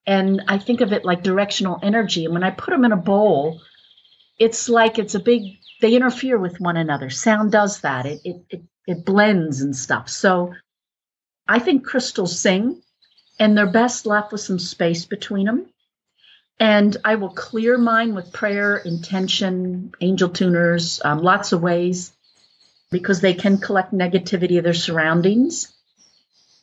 And 0.05 0.43
I 0.47 0.59
think 0.59 0.81
of 0.81 0.93
it 0.93 1.05
like 1.05 1.23
directional 1.23 1.79
energy. 1.81 2.25
And 2.25 2.33
when 2.33 2.43
I 2.43 2.51
put 2.51 2.71
them 2.71 2.85
in 2.85 2.91
a 2.91 2.97
bowl, 2.97 3.61
it's 4.41 4.67
like 4.69 4.97
it's 4.97 5.13
a 5.13 5.19
big 5.19 5.57
they 5.81 5.95
interfere 5.95 6.37
with 6.39 6.59
one 6.59 6.77
another 6.77 7.09
sound 7.09 7.51
does 7.51 7.81
that 7.81 8.05
it 8.07 8.19
it 8.23 8.45
it, 8.49 8.61
it 8.87 9.05
blends 9.05 9.61
and 9.61 9.75
stuff 9.75 10.09
so 10.09 10.51
i 11.47 11.59
think 11.59 11.85
crystals 11.85 12.39
sing 12.39 12.81
and 13.41 13.57
they're 13.57 13.67
best 13.67 14.05
left 14.05 14.31
with 14.31 14.41
some 14.41 14.59
space 14.59 15.05
between 15.05 15.45
them 15.45 15.65
and 16.59 16.95
i 17.03 17.15
will 17.15 17.29
clear 17.29 17.77
mine 17.77 18.15
with 18.15 18.31
prayer 18.31 18.77
intention 18.77 19.91
angel 19.99 20.29
tuners 20.29 21.01
um, 21.03 21.21
lots 21.21 21.51
of 21.51 21.61
ways 21.61 22.13
because 22.91 23.21
they 23.21 23.33
can 23.33 23.57
collect 23.57 23.93
negativity 23.93 24.57
of 24.57 24.63
their 24.63 24.73
surroundings. 24.73 25.73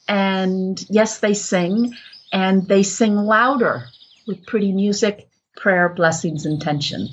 And 0.06 0.82
yes 0.88 1.18
they 1.18 1.34
sing 1.34 1.94
and 2.32 2.68
they 2.68 2.82
sing 2.82 3.16
louder 3.16 3.86
with 4.26 4.46
pretty 4.46 4.70
music 4.72 5.28
prayer 5.56 5.88
blessings 5.88 6.46
intention. 6.46 7.08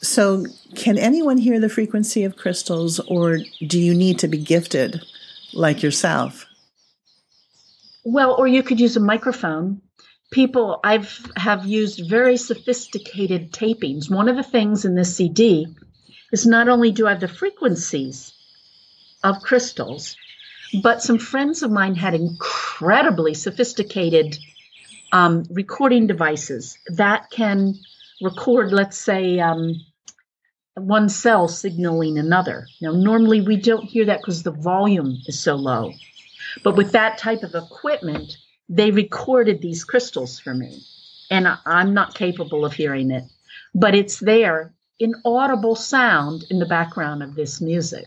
So, 0.00 0.44
can 0.76 0.96
anyone 0.96 1.38
hear 1.38 1.58
the 1.58 1.68
frequency 1.68 2.22
of 2.22 2.36
crystals, 2.36 3.00
or 3.00 3.38
do 3.66 3.80
you 3.80 3.94
need 3.94 4.20
to 4.20 4.28
be 4.28 4.38
gifted 4.38 5.02
like 5.52 5.82
yourself? 5.82 6.46
Well, 8.10 8.36
or 8.38 8.46
you 8.48 8.62
could 8.62 8.80
use 8.80 8.96
a 8.96 9.00
microphone. 9.00 9.82
People, 10.30 10.80
I've 10.82 11.30
have 11.36 11.66
used 11.66 12.08
very 12.08 12.38
sophisticated 12.38 13.52
tapings. 13.52 14.10
One 14.10 14.30
of 14.30 14.36
the 14.36 14.42
things 14.42 14.86
in 14.86 14.94
this 14.94 15.14
CD 15.14 15.66
is 16.32 16.46
not 16.46 16.70
only 16.70 16.90
do 16.90 17.06
I 17.06 17.10
have 17.10 17.20
the 17.20 17.28
frequencies 17.28 18.32
of 19.22 19.42
crystals, 19.42 20.16
but 20.82 21.02
some 21.02 21.18
friends 21.18 21.62
of 21.62 21.70
mine 21.70 21.96
had 21.96 22.14
incredibly 22.14 23.34
sophisticated 23.34 24.38
um, 25.12 25.44
recording 25.50 26.06
devices 26.06 26.78
that 26.86 27.28
can 27.30 27.74
record, 28.22 28.72
let's 28.72 28.96
say, 28.96 29.38
um, 29.38 29.74
one 30.76 31.10
cell 31.10 31.46
signaling 31.46 32.16
another. 32.18 32.68
Now, 32.80 32.92
normally 32.92 33.42
we 33.42 33.56
don't 33.56 33.84
hear 33.84 34.06
that 34.06 34.20
because 34.20 34.44
the 34.44 34.52
volume 34.52 35.18
is 35.26 35.38
so 35.38 35.56
low. 35.56 35.92
But 36.62 36.76
with 36.76 36.92
that 36.92 37.18
type 37.18 37.42
of 37.42 37.54
equipment, 37.54 38.36
they 38.68 38.90
recorded 38.90 39.60
these 39.60 39.84
crystals 39.84 40.38
for 40.38 40.54
me. 40.54 40.82
And 41.30 41.48
I'm 41.66 41.94
not 41.94 42.14
capable 42.14 42.64
of 42.64 42.72
hearing 42.72 43.10
it, 43.10 43.24
but 43.74 43.94
it's 43.94 44.18
there 44.18 44.72
in 44.98 45.14
audible 45.24 45.76
sound 45.76 46.44
in 46.50 46.58
the 46.58 46.66
background 46.66 47.22
of 47.22 47.34
this 47.34 47.60
music, 47.60 48.06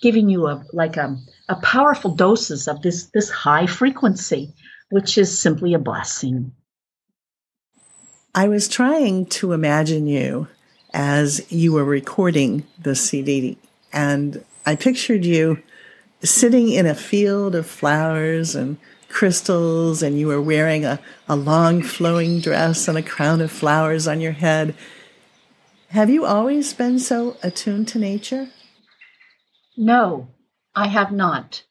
giving 0.00 0.28
you 0.28 0.46
a 0.46 0.64
like 0.72 0.96
a, 0.96 1.16
a 1.48 1.56
powerful 1.56 2.14
doses 2.14 2.68
of 2.68 2.82
this 2.82 3.06
this 3.06 3.30
high 3.30 3.66
frequency, 3.66 4.54
which 4.90 5.18
is 5.18 5.36
simply 5.36 5.74
a 5.74 5.78
blessing. 5.78 6.52
I 8.34 8.48
was 8.48 8.68
trying 8.68 9.26
to 9.26 9.52
imagine 9.52 10.06
you 10.06 10.48
as 10.92 11.50
you 11.52 11.72
were 11.72 11.84
recording 11.84 12.66
the 12.80 12.94
CD, 12.94 13.58
and 13.92 14.44
I 14.64 14.76
pictured 14.76 15.24
you 15.24 15.62
sitting 16.24 16.70
in 16.70 16.86
a 16.86 16.94
field 16.94 17.54
of 17.54 17.66
flowers 17.66 18.54
and 18.54 18.78
crystals, 19.08 20.02
and 20.02 20.18
you 20.18 20.26
were 20.26 20.42
wearing 20.42 20.84
a, 20.84 20.98
a 21.28 21.36
long 21.36 21.82
flowing 21.82 22.40
dress 22.40 22.88
and 22.88 22.98
a 22.98 23.02
crown 23.02 23.40
of 23.40 23.52
flowers 23.52 24.08
on 24.08 24.20
your 24.20 24.32
head. 24.32 24.74
Have 25.90 26.10
you 26.10 26.24
always 26.24 26.74
been 26.74 26.98
so 26.98 27.36
attuned 27.42 27.86
to 27.88 27.98
nature? 28.00 28.48
No, 29.76 30.28
I 30.74 30.88
have 30.88 31.12
not. 31.12 31.62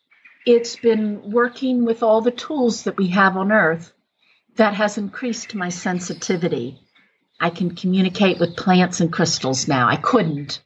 It's 0.45 0.77
been 0.77 1.31
working 1.31 1.83
with 1.83 2.03
all 2.03 2.21
the 2.21 2.31
tools 2.31 2.83
that 2.83 2.97
we 2.97 3.07
have 3.09 3.35
on 3.35 3.51
earth 3.51 3.91
that 4.55 4.75
has 4.75 4.97
increased 4.97 5.55
my 5.55 5.69
sensitivity. 5.69 6.79
I 7.39 7.49
can 7.49 7.75
communicate 7.75 8.39
with 8.39 8.55
plants 8.55 9.01
and 9.01 9.11
crystals 9.11 9.67
now. 9.67 9.87
I 9.89 9.97
couldn't. 9.97 10.61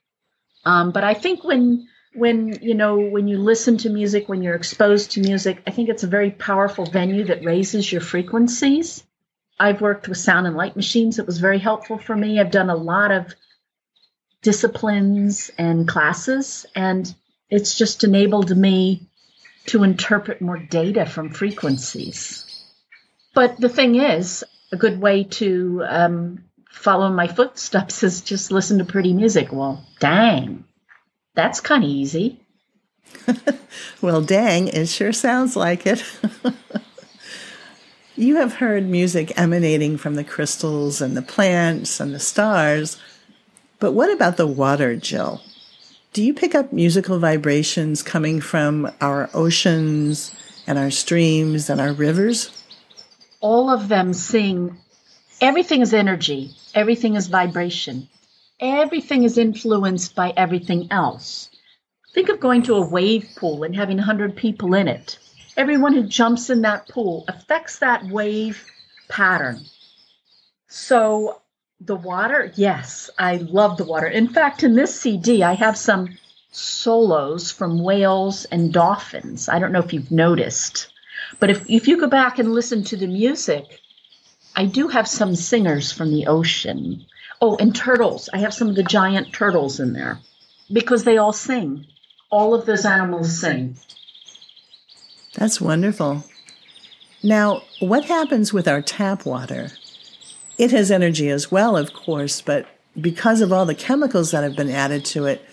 Um, 0.66 0.92
but 0.92 1.04
I 1.04 1.14
think 1.14 1.44
when 1.44 1.88
when 2.18 2.58
you 2.62 2.74
know 2.74 2.98
when 2.98 3.28
you 3.28 3.38
listen 3.38 3.78
to 3.78 3.90
music 3.90 4.28
when 4.28 4.42
you're 4.42 4.56
exposed 4.56 5.12
to 5.12 5.22
music 5.22 5.62
i 5.68 5.72
think 5.72 5.88
it's 5.88 6.04
a 6.04 6.08
very 6.08 6.32
powerful 6.32 6.86
venue 6.86 7.24
that 7.26 7.46
raises 7.46 7.92
your 7.92 8.02
frequencies. 8.02 9.04
I've 9.60 9.82
worked 9.82 10.08
with 10.08 10.20
sound 10.20 10.46
and 10.46 10.56
light 10.56 10.76
machines. 10.76 11.18
It 11.18 11.26
was 11.26 11.40
very 11.40 11.58
helpful 11.58 11.98
for 11.98 12.16
me. 12.16 12.40
I've 12.40 12.52
done 12.52 12.70
a 12.70 12.76
lot 12.76 13.12
of 13.12 13.34
disciplines 14.44 15.50
and 15.58 15.88
classes 15.88 16.66
and 16.76 17.14
it's 17.50 17.76
just 17.76 18.04
enabled 18.04 18.56
me 18.56 19.08
to 19.68 19.84
interpret 19.84 20.42
more 20.42 20.60
data 20.60 21.06
from 21.06 21.32
frequencies. 21.32 22.46
But 23.34 23.60
the 23.60 23.70
thing 23.70 23.96
is 23.96 24.44
a 24.72 24.78
good 24.78 25.02
way 25.02 25.24
to 25.24 25.84
um, 25.88 26.44
follow 26.70 27.10
my 27.10 27.28
footsteps 27.28 28.04
is 28.04 28.22
just 28.22 28.52
listen 28.52 28.78
to 28.78 28.86
pretty 28.86 29.14
music. 29.14 29.52
Well 29.52 29.84
dang 30.00 30.67
that's 31.38 31.62
kind 31.62 31.84
of 31.84 31.90
easy. 31.90 32.40
well, 34.02 34.22
dang, 34.22 34.70
it 34.70 34.90
sure 34.90 35.14
sounds 35.14 35.56
like 35.56 35.86
it. 35.86 36.04
you 38.16 38.38
have 38.38 38.56
heard 38.56 38.90
music 38.90 39.32
emanating 39.38 40.00
from 40.00 40.16
the 40.16 40.24
crystals 40.24 41.00
and 41.00 41.16
the 41.16 41.22
plants 41.22 42.00
and 42.00 42.12
the 42.12 42.20
stars, 42.20 43.00
but 43.78 43.92
what 43.92 44.12
about 44.12 44.38
the 44.38 44.48
water, 44.48 44.96
Jill? 44.96 45.40
Do 46.12 46.24
you 46.24 46.34
pick 46.34 46.56
up 46.56 46.74
musical 46.74 47.20
vibrations 47.20 48.02
coming 48.02 48.42
from 48.42 48.92
our 49.00 49.30
oceans 49.36 50.34
and 50.66 50.80
our 50.80 50.90
streams 50.90 51.70
and 51.70 51.80
our 51.80 51.94
rivers? 51.94 52.50
All 53.42 53.70
of 53.70 53.90
them 53.90 54.16
sing. 54.16 54.76
Everything 55.40 55.82
is 55.82 55.94
energy, 55.94 56.56
everything 56.74 57.16
is 57.16 57.28
vibration 57.28 58.10
everything 58.60 59.24
is 59.24 59.38
influenced 59.38 60.16
by 60.16 60.34
everything 60.36 60.88
else. 60.92 61.50
Think 62.14 62.30
of 62.30 62.40
going 62.40 62.64
to 62.64 62.76
a 62.76 62.88
wave 62.88 63.30
pool 63.36 63.64
and 63.64 63.76
having 63.76 63.98
100 63.98 64.36
people 64.36 64.74
in 64.74 64.88
it. 64.88 65.20
Everyone 65.56 65.94
who 65.94 66.04
jumps 66.04 66.50
in 66.50 66.62
that 66.62 66.88
pool 66.88 67.26
affects 67.28 67.80
that 67.80 68.06
wave 68.06 68.66
pattern. 69.10 69.66
So, 70.68 71.42
the 71.80 71.96
water, 71.96 72.52
yes, 72.56 73.10
I 73.18 73.38
love 73.38 73.78
the 73.78 73.86
water. 73.86 74.08
In 74.08 74.28
fact, 74.28 74.64
in 74.64 74.76
this 74.76 75.00
CD, 75.00 75.44
I 75.44 75.54
have 75.54 75.78
some 75.78 76.18
solos 76.52 77.52
from 77.52 77.84
whales 77.84 78.46
and 78.46 78.74
dolphins. 78.74 79.48
I 79.48 79.60
don't 79.60 79.72
know 79.72 79.80
if 79.80 79.94
you've 79.94 80.12
noticed, 80.12 80.92
but 81.40 81.50
if, 81.50 81.70
if 81.70 81.88
you 81.88 82.00
go 82.00 82.08
back 82.08 82.40
and 82.40 82.54
listen 82.54 82.84
to 82.86 82.98
the 82.98 83.08
music, 83.08 83.80
I 84.56 84.66
do 84.66 84.88
have 84.88 85.08
some 85.08 85.36
singers 85.36 85.92
from 85.92 86.12
the 86.12 86.28
ocean. 86.28 87.06
Oh, 87.42 87.56
and 87.58 87.76
turtles. 87.76 88.30
I 88.34 88.40
have 88.40 88.54
some 88.54 88.70
of 88.70 88.76
the 88.76 88.84
giant 88.84 89.34
turtles 89.34 89.80
in 89.80 89.94
there 89.94 90.20
because 90.72 91.04
they 91.04 91.18
all 91.18 91.34
sing. 91.34 91.86
All 92.30 92.54
of 92.54 92.66
those 92.66 92.86
animals 92.86 93.40
sing. 93.40 93.78
That's 95.36 95.62
wonderful. 95.62 96.24
Now, 97.24 97.64
what 97.80 98.06
happens 98.06 98.52
with 98.54 98.68
our 98.68 98.82
tap 98.82 99.26
water? 99.26 99.70
It 100.58 100.72
has 100.72 100.92
energy 100.92 101.30
as 101.30 101.52
well, 101.52 101.78
of 101.78 101.94
course, 101.94 102.42
but 102.42 102.66
because 103.00 103.42
of 103.42 103.54
all 103.54 103.66
the 103.66 103.76
chemicals 103.76 104.32
that 104.32 104.44
have 104.44 104.56
been 104.56 104.72
added 104.72 105.06
to 105.06 105.26
it, 105.26 105.46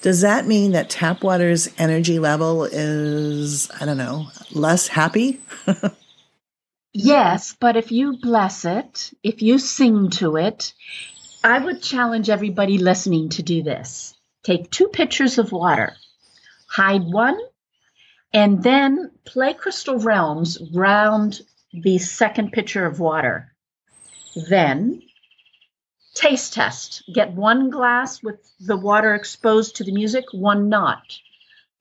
does 0.00 0.20
that 0.20 0.46
mean 0.46 0.72
that 0.72 0.90
tap 0.90 1.22
water's 1.22 1.68
energy 1.78 2.18
level 2.18 2.64
is, 2.64 3.70
I 3.80 3.84
don't 3.84 3.98
know, 3.98 4.28
less 4.52 4.88
happy? 4.88 5.40
yes, 6.92 7.56
but 7.58 7.76
if 7.76 7.90
you 7.90 8.16
bless 8.20 8.64
it, 8.64 9.12
if 9.22 9.42
you 9.42 9.58
sing 9.58 10.10
to 10.10 10.36
it, 10.36 10.72
I 11.44 11.58
would 11.58 11.82
challenge 11.82 12.28
everybody 12.28 12.78
listening 12.78 13.28
to 13.30 13.42
do 13.42 13.62
this. 13.62 14.14
Take 14.42 14.70
two 14.70 14.88
pitchers 14.88 15.38
of 15.38 15.52
water, 15.52 15.94
hide 16.68 17.04
one, 17.04 17.38
and 18.32 18.62
then 18.62 19.12
play 19.24 19.54
Crystal 19.54 19.98
Realms 19.98 20.58
round 20.74 21.40
the 21.72 21.98
second 21.98 22.52
pitcher 22.52 22.86
of 22.86 22.98
water. 22.98 23.54
Then 24.48 25.02
taste 26.14 26.54
test. 26.54 27.04
Get 27.12 27.32
one 27.32 27.70
glass 27.70 28.22
with 28.22 28.40
the 28.58 28.76
water 28.76 29.14
exposed 29.14 29.76
to 29.76 29.84
the 29.84 29.92
music, 29.92 30.24
one 30.32 30.68
not. 30.68 31.18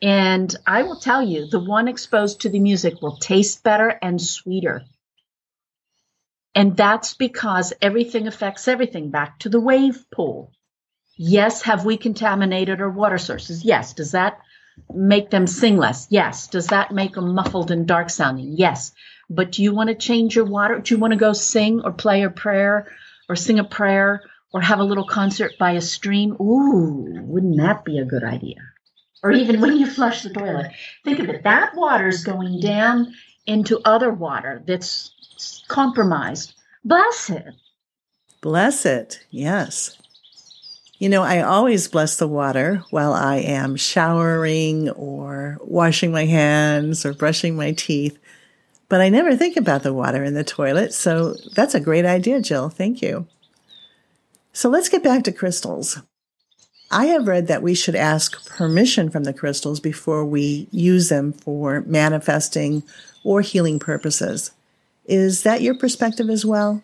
And 0.02 0.56
I 0.68 0.84
will 0.84 1.00
tell 1.00 1.24
you, 1.24 1.48
the 1.48 1.60
one 1.60 1.88
exposed 1.88 2.42
to 2.42 2.50
the 2.50 2.60
music 2.60 3.02
will 3.02 3.18
taste 3.18 3.64
better 3.64 3.98
and 4.02 4.22
sweeter. 4.22 4.84
And 6.58 6.76
that's 6.76 7.14
because 7.14 7.72
everything 7.84 8.26
affects 8.26 8.68
everything 8.68 9.12
back 9.12 9.38
to 9.42 9.50
the 9.50 9.60
wave 9.60 10.04
pool. 10.12 10.52
Yes, 11.16 11.62
have 11.62 11.86
we 11.86 11.98
contaminated 11.98 12.82
our 12.82 12.90
water 12.90 13.20
sources? 13.20 13.64
Yes. 13.64 13.94
Does 13.94 14.14
that 14.14 14.40
make 14.92 15.30
them 15.30 15.46
sing 15.46 15.78
less? 15.78 16.08
Yes. 16.10 16.48
Does 16.48 16.68
that 16.68 16.92
make 16.92 17.14
them 17.14 17.36
muffled 17.36 17.70
and 17.70 17.88
dark 17.88 18.10
sounding? 18.10 18.54
Yes. 18.58 18.92
But 19.30 19.52
do 19.52 19.62
you 19.62 19.72
want 19.72 19.90
to 19.90 19.96
change 19.96 20.36
your 20.36 20.46
water? 20.46 20.80
Do 20.80 20.96
you 20.96 21.00
want 21.00 21.14
to 21.14 21.20
go 21.20 21.32
sing 21.32 21.82
or 21.84 21.92
play 21.92 22.24
a 22.24 22.32
prayer 22.32 22.92
or 23.30 23.36
sing 23.36 23.60
a 23.60 23.64
prayer 23.64 24.24
or 24.52 24.60
have 24.60 24.80
a 24.80 24.84
little 24.84 25.06
concert 25.06 25.52
by 25.60 25.74
a 25.74 25.82
stream? 25.82 26.38
Ooh, 26.42 27.22
wouldn't 27.22 27.58
that 27.58 27.86
be 27.86 28.00
a 28.00 28.06
good 28.06 28.24
idea? 28.24 28.58
Or 29.22 29.32
even 29.32 29.62
when 29.62 29.78
you 29.78 29.86
flush 29.86 30.24
the 30.24 30.32
toilet, 30.32 30.72
think 31.04 31.20
of 31.20 31.30
it. 31.30 31.44
That 31.44 31.76
water 31.76 32.08
is 32.08 32.24
going 32.24 32.62
down 32.62 33.14
into 33.46 33.80
other 33.86 34.12
water 34.12 34.64
that's 34.66 35.12
compromised. 35.68 36.54
Bless 36.84 37.30
it. 37.30 37.54
Bless 38.42 38.86
it, 38.86 39.20
yes. 39.30 39.98
You 41.00 41.10
know, 41.10 41.22
I 41.22 41.42
always 41.42 41.88
bless 41.88 42.16
the 42.16 42.28
water 42.28 42.84
while 42.90 43.14
I 43.14 43.38
am 43.38 43.76
showering 43.76 44.90
or 44.92 45.58
washing 45.62 46.12
my 46.12 46.26
hands 46.26 47.06
or 47.06 47.14
brushing 47.14 47.56
my 47.56 47.74
teeth, 47.74 48.18
but 48.90 49.02
I 49.02 49.10
never 49.10 49.36
think 49.36 49.58
about 49.58 49.84
the 49.84 49.94
water 49.94 50.24
in 50.24 50.34
the 50.34 50.44
toilet, 50.44 50.94
so 50.94 51.36
that's 51.54 51.76
a 51.76 51.80
great 51.80 52.06
idea, 52.06 52.42
Jill. 52.42 52.70
Thank 52.70 53.02
you. 53.02 53.28
So 54.54 54.70
let's 54.70 54.90
get 54.90 55.04
back 55.04 55.24
to 55.26 55.32
crystals. 55.32 56.02
I 56.90 57.08
have 57.08 57.28
read 57.28 57.48
that 57.48 57.62
we 57.62 57.76
should 57.76 57.96
ask 57.96 58.48
permission 58.48 59.10
from 59.10 59.26
the 59.26 59.34
crystals 59.34 59.80
before 59.80 60.26
we 60.26 60.68
use 60.72 61.10
them 61.10 61.34
for 61.34 61.82
manifesting 61.82 62.82
or 63.24 63.42
healing 63.42 63.78
purposes. 63.78 64.52
Is 65.08 65.44
that 65.44 65.62
your 65.62 65.78
perspective 65.78 66.30
as 66.30 66.46
well? 66.46 66.84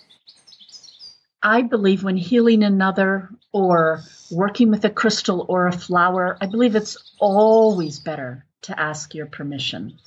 I 1.41 1.62
believe 1.62 2.03
when 2.03 2.15
healing 2.15 2.63
another 2.63 3.29
or 3.51 4.01
working 4.31 4.71
with 4.71 4.86
a 4.86 4.89
crystal 4.89 5.45
or 5.49 5.67
a 5.67 5.73
flower, 5.73 6.38
I 6.39 6.45
believe 6.45 6.75
it's 6.75 6.97
always 7.19 7.99
better 7.99 8.45
to 8.62 8.79
ask 8.79 9.13
your 9.13 9.25
permission. 9.25 9.99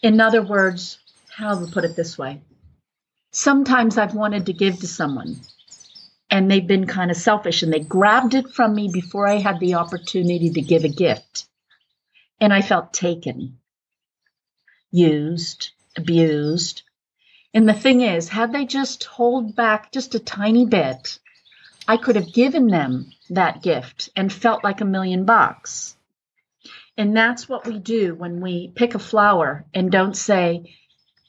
In 0.00 0.20
other 0.20 0.42
words, 0.42 0.98
how 1.28 1.58
to 1.58 1.70
put 1.70 1.84
it 1.84 1.96
this 1.96 2.16
way. 2.16 2.40
Sometimes 3.32 3.98
I've 3.98 4.14
wanted 4.14 4.46
to 4.46 4.52
give 4.52 4.78
to 4.80 4.86
someone 4.86 5.40
and 6.30 6.48
they've 6.48 6.66
been 6.66 6.86
kind 6.86 7.10
of 7.10 7.16
selfish 7.16 7.62
and 7.62 7.72
they 7.72 7.80
grabbed 7.80 8.34
it 8.34 8.50
from 8.50 8.74
me 8.74 8.88
before 8.92 9.26
I 9.26 9.36
had 9.36 9.58
the 9.58 9.74
opportunity 9.74 10.50
to 10.50 10.62
give 10.62 10.84
a 10.84 10.88
gift. 10.88 11.46
And 12.40 12.52
I 12.52 12.62
felt 12.62 12.92
taken, 12.92 13.58
used, 14.90 15.70
abused. 15.96 16.82
And 17.52 17.68
the 17.68 17.74
thing 17.74 18.00
is, 18.00 18.28
had 18.28 18.52
they 18.52 18.64
just 18.64 19.04
hold 19.04 19.56
back 19.56 19.90
just 19.90 20.14
a 20.14 20.20
tiny 20.20 20.66
bit, 20.66 21.18
I 21.88 21.96
could 21.96 22.14
have 22.16 22.32
given 22.32 22.68
them 22.68 23.10
that 23.30 23.62
gift 23.62 24.10
and 24.14 24.32
felt 24.32 24.62
like 24.62 24.80
a 24.80 24.84
million 24.84 25.24
bucks. 25.24 25.96
And 26.96 27.16
that's 27.16 27.48
what 27.48 27.66
we 27.66 27.78
do 27.78 28.14
when 28.14 28.40
we 28.40 28.68
pick 28.74 28.94
a 28.94 28.98
flower 28.98 29.64
and 29.74 29.90
don't 29.90 30.16
say, 30.16 30.76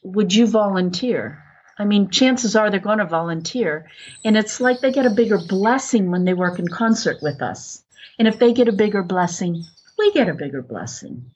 Would 0.04 0.32
you 0.32 0.46
volunteer? 0.46 1.42
I 1.78 1.84
mean, 1.84 2.10
chances 2.10 2.54
are 2.54 2.70
they're 2.70 2.78
going 2.78 2.98
to 2.98 3.06
volunteer. 3.06 3.90
And 4.24 4.36
it's 4.36 4.60
like 4.60 4.80
they 4.80 4.92
get 4.92 5.06
a 5.06 5.10
bigger 5.10 5.38
blessing 5.38 6.10
when 6.10 6.24
they 6.24 6.34
work 6.34 6.58
in 6.58 6.68
concert 6.68 7.16
with 7.22 7.42
us. 7.42 7.82
And 8.18 8.28
if 8.28 8.38
they 8.38 8.52
get 8.52 8.68
a 8.68 8.72
bigger 8.72 9.02
blessing, 9.02 9.64
we 9.98 10.12
get 10.12 10.28
a 10.28 10.34
bigger 10.34 10.62
blessing. 10.62 11.30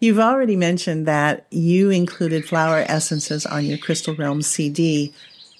You've 0.00 0.18
already 0.18 0.56
mentioned 0.56 1.06
that 1.06 1.46
you 1.50 1.90
included 1.90 2.44
flower 2.44 2.84
essences 2.88 3.46
on 3.46 3.64
your 3.64 3.78
Crystal 3.78 4.14
Realm 4.14 4.42
CD, 4.42 5.14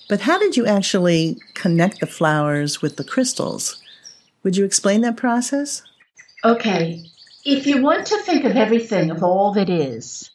but 0.08 0.20
how 0.20 0.38
did 0.38 0.56
you 0.56 0.66
actually 0.66 1.38
connect 1.54 2.00
the 2.00 2.06
flowers 2.06 2.82
with 2.82 2.96
the 2.96 3.04
crystals? 3.04 3.80
Would 4.42 4.56
you 4.56 4.64
explain 4.64 5.00
that 5.00 5.16
process? 5.16 5.82
Okay. 6.44 7.04
If 7.44 7.66
you 7.66 7.82
want 7.82 8.06
to 8.08 8.18
think 8.18 8.44
of 8.44 8.56
everything 8.56 9.10
of 9.10 9.22
all 9.22 9.52
that 9.54 9.70
is, 9.70 10.30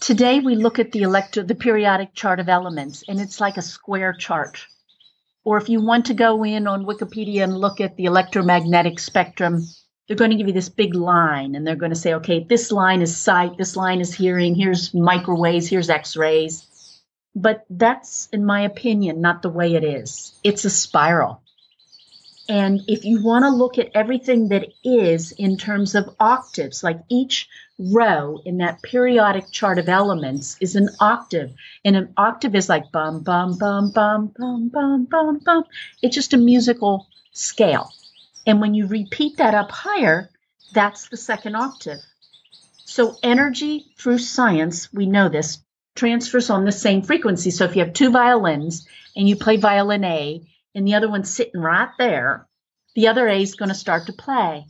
today 0.00 0.40
we 0.40 0.56
look 0.56 0.78
at 0.78 0.92
the 0.92 1.02
electro 1.02 1.42
the 1.42 1.54
periodic 1.54 2.14
chart 2.14 2.40
of 2.40 2.48
elements 2.48 3.04
and 3.08 3.20
it's 3.20 3.40
like 3.40 3.56
a 3.56 3.62
square 3.62 4.12
chart. 4.12 4.66
Or 5.44 5.56
if 5.56 5.68
you 5.68 5.80
want 5.80 6.06
to 6.06 6.14
go 6.14 6.44
in 6.44 6.66
on 6.66 6.84
Wikipedia 6.84 7.44
and 7.44 7.56
look 7.56 7.80
at 7.80 7.96
the 7.96 8.04
electromagnetic 8.04 8.98
spectrum, 8.98 9.66
they're 10.06 10.16
going 10.16 10.30
to 10.30 10.36
give 10.36 10.46
you 10.46 10.52
this 10.52 10.68
big 10.68 10.94
line 10.94 11.54
and 11.54 11.66
they're 11.66 11.76
going 11.76 11.92
to 11.92 11.96
say, 11.96 12.14
okay, 12.14 12.44
this 12.44 12.70
line 12.70 13.02
is 13.02 13.16
sight, 13.16 13.56
this 13.58 13.76
line 13.76 14.00
is 14.00 14.14
hearing, 14.14 14.54
here's 14.54 14.94
microwaves, 14.94 15.68
here's 15.68 15.90
x-rays. 15.90 16.66
But 17.34 17.66
that's, 17.68 18.28
in 18.32 18.46
my 18.46 18.62
opinion, 18.62 19.20
not 19.20 19.42
the 19.42 19.50
way 19.50 19.74
it 19.74 19.84
is. 19.84 20.32
It's 20.42 20.64
a 20.64 20.70
spiral. 20.70 21.42
And 22.48 22.80
if 22.86 23.04
you 23.04 23.22
want 23.22 23.44
to 23.44 23.50
look 23.50 23.76
at 23.78 23.90
everything 23.94 24.48
that 24.50 24.68
is 24.84 25.32
in 25.32 25.56
terms 25.56 25.94
of 25.94 26.14
octaves, 26.20 26.84
like 26.84 27.00
each 27.08 27.48
row 27.78 28.40
in 28.44 28.58
that 28.58 28.80
periodic 28.82 29.50
chart 29.50 29.78
of 29.78 29.88
elements 29.88 30.56
is 30.60 30.76
an 30.76 30.88
octave. 31.00 31.52
And 31.84 31.96
an 31.96 32.14
octave 32.16 32.54
is 32.54 32.68
like 32.68 32.92
bum, 32.92 33.22
bum, 33.24 33.58
bum, 33.58 33.90
bum, 33.90 34.32
bum, 34.38 34.68
bum, 34.68 35.04
bum, 35.10 35.40
bum. 35.44 35.64
It's 36.02 36.14
just 36.14 36.32
a 36.32 36.38
musical 36.38 37.08
scale. 37.32 37.90
And 38.46 38.60
when 38.60 38.74
you 38.74 38.86
repeat 38.86 39.38
that 39.38 39.54
up 39.54 39.72
higher, 39.72 40.30
that's 40.72 41.08
the 41.08 41.16
second 41.16 41.56
octave. 41.56 41.98
So 42.84 43.16
energy 43.22 43.86
through 43.98 44.18
science, 44.18 44.92
we 44.92 45.06
know 45.06 45.28
this, 45.28 45.58
transfers 45.96 46.50
on 46.50 46.64
the 46.64 46.72
same 46.72 47.02
frequency. 47.02 47.50
So 47.50 47.64
if 47.64 47.74
you 47.74 47.84
have 47.84 47.92
two 47.92 48.10
violins 48.10 48.86
and 49.16 49.28
you 49.28 49.34
play 49.34 49.56
violin 49.56 50.04
A 50.04 50.40
and 50.74 50.86
the 50.86 50.94
other 50.94 51.08
one's 51.10 51.34
sitting 51.34 51.60
right 51.60 51.90
there, 51.98 52.46
the 52.94 53.08
other 53.08 53.26
A 53.26 53.42
is 53.42 53.56
going 53.56 53.70
to 53.70 53.74
start 53.74 54.06
to 54.06 54.12
play. 54.12 54.66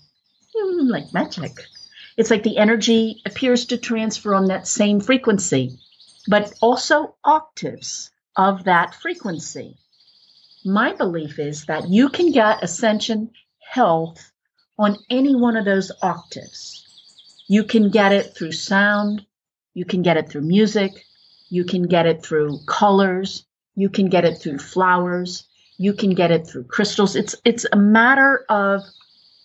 Mm, 0.56 0.88
like 0.90 1.12
magic. 1.12 1.52
It's 2.16 2.30
like 2.30 2.42
the 2.42 2.56
energy 2.56 3.20
appears 3.26 3.66
to 3.66 3.76
transfer 3.76 4.34
on 4.34 4.46
that 4.46 4.66
same 4.66 5.00
frequency, 5.00 5.78
but 6.26 6.54
also 6.62 7.16
octaves 7.22 8.10
of 8.34 8.64
that 8.64 8.94
frequency. 8.94 9.76
My 10.64 10.94
belief 10.94 11.38
is 11.38 11.66
that 11.66 11.88
you 11.88 12.08
can 12.08 12.32
get 12.32 12.64
ascension 12.64 13.30
health 13.68 14.32
on 14.78 14.96
any 15.10 15.34
one 15.34 15.56
of 15.56 15.64
those 15.64 15.92
octaves. 16.02 16.84
You 17.48 17.64
can 17.64 17.90
get 17.90 18.12
it 18.12 18.34
through 18.36 18.52
sound, 18.52 19.24
you 19.74 19.84
can 19.84 20.02
get 20.02 20.16
it 20.16 20.28
through 20.28 20.42
music, 20.42 20.92
you 21.48 21.64
can 21.64 21.82
get 21.82 22.06
it 22.06 22.22
through 22.22 22.58
colors, 22.66 23.44
you 23.74 23.88
can 23.88 24.08
get 24.08 24.24
it 24.24 24.38
through 24.38 24.58
flowers, 24.58 25.44
you 25.78 25.92
can 25.92 26.14
get 26.14 26.30
it 26.30 26.46
through 26.46 26.64
crystals. 26.64 27.14
It's 27.16 27.36
it's 27.44 27.66
a 27.70 27.76
matter 27.76 28.44
of 28.48 28.82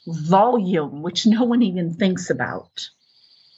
volume, 0.08 1.02
which 1.02 1.26
no 1.36 1.44
one 1.44 1.62
even 1.62 1.94
thinks 1.94 2.30
about. 2.30 2.90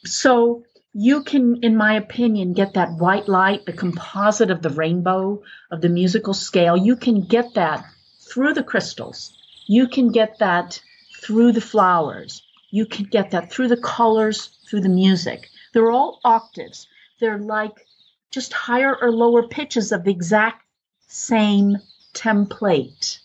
So 0.05 0.63
you 0.93 1.23
can, 1.23 1.63
in 1.63 1.75
my 1.75 1.95
opinion, 1.95 2.53
get 2.53 2.73
that 2.73 2.93
white 2.97 3.27
light, 3.27 3.65
the 3.65 3.73
composite 3.73 4.51
of 4.51 4.61
the 4.61 4.69
rainbow, 4.69 5.41
of 5.71 5.81
the 5.81 5.89
musical 5.89 6.33
scale. 6.33 6.77
You 6.77 6.95
can 6.95 7.21
get 7.21 7.55
that 7.55 7.85
through 8.31 8.53
the 8.53 8.63
crystals. 8.63 9.35
You 9.65 9.87
can 9.87 10.11
get 10.11 10.39
that 10.39 10.81
through 11.21 11.53
the 11.53 11.61
flowers. 11.61 12.43
You 12.69 12.85
can 12.85 13.05
get 13.05 13.31
that 13.31 13.51
through 13.51 13.67
the 13.69 13.77
colors, 13.77 14.57
through 14.67 14.81
the 14.81 14.89
music. 14.89 15.49
They're 15.73 15.91
all 15.91 16.19
octaves. 16.23 16.87
They're 17.19 17.37
like 17.39 17.85
just 18.31 18.51
higher 18.51 18.95
or 18.99 19.11
lower 19.11 19.47
pitches 19.47 19.91
of 19.91 20.03
the 20.03 20.11
exact 20.11 20.65
same 21.07 21.77
template. 22.13 23.19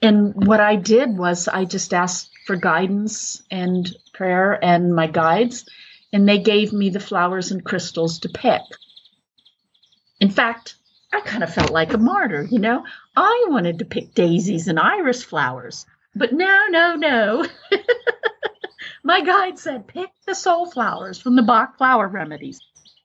And 0.00 0.46
what 0.46 0.60
I 0.60 0.76
did 0.76 1.16
was 1.16 1.48
I 1.48 1.64
just 1.64 1.92
asked 1.92 2.30
for 2.46 2.54
guidance 2.54 3.42
and 3.50 3.92
prayer 4.12 4.62
and 4.64 4.94
my 4.94 5.06
guides, 5.06 5.66
and 6.12 6.28
they 6.28 6.38
gave 6.38 6.72
me 6.72 6.90
the 6.90 7.00
flowers 7.00 7.50
and 7.50 7.64
crystals 7.64 8.20
to 8.20 8.28
pick. 8.28 8.62
In 10.20 10.30
fact, 10.30 10.76
I 11.12 11.20
kind 11.20 11.42
of 11.42 11.52
felt 11.52 11.70
like 11.70 11.92
a 11.92 11.98
martyr, 11.98 12.46
you 12.50 12.58
know. 12.58 12.84
I 13.16 13.46
wanted 13.48 13.78
to 13.78 13.84
pick 13.84 14.14
daisies 14.14 14.68
and 14.68 14.78
iris 14.78 15.22
flowers, 15.22 15.86
but 16.14 16.32
no, 16.32 16.66
no, 16.68 16.94
no. 16.96 17.46
My 19.02 19.22
guide 19.22 19.58
said, 19.58 19.86
pick 19.86 20.10
the 20.26 20.34
soul 20.34 20.70
flowers 20.70 21.20
from 21.20 21.36
the 21.36 21.42
Bach 21.42 21.78
flower 21.78 22.08
remedies 22.08 22.60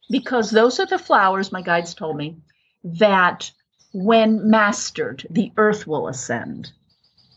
because 0.09 0.49
those 0.49 0.79
are 0.79 0.85
the 0.85 0.97
flowers, 0.97 1.51
my 1.51 1.61
guides 1.61 1.93
told 1.93 2.17
me, 2.17 2.37
that 2.83 3.51
when 3.93 4.49
mastered, 4.49 5.25
the 5.29 5.51
earth 5.57 5.87
will 5.87 6.07
ascend. 6.07 6.71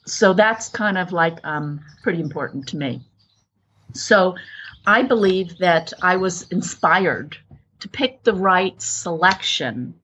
So 0.06 0.32
that's 0.32 0.68
kind 0.68 0.98
of 0.98 1.12
like 1.12 1.38
um, 1.44 1.80
pretty 2.02 2.20
important 2.20 2.66
to 2.68 2.76
me. 2.76 3.02
So 3.92 4.34
I 4.86 5.02
believe 5.02 5.58
that 5.58 5.92
I 6.02 6.16
was 6.16 6.48
inspired 6.50 7.36
to 7.80 7.88
pick 7.88 8.22
the 8.22 8.34
right 8.34 8.80
selection 8.80 9.94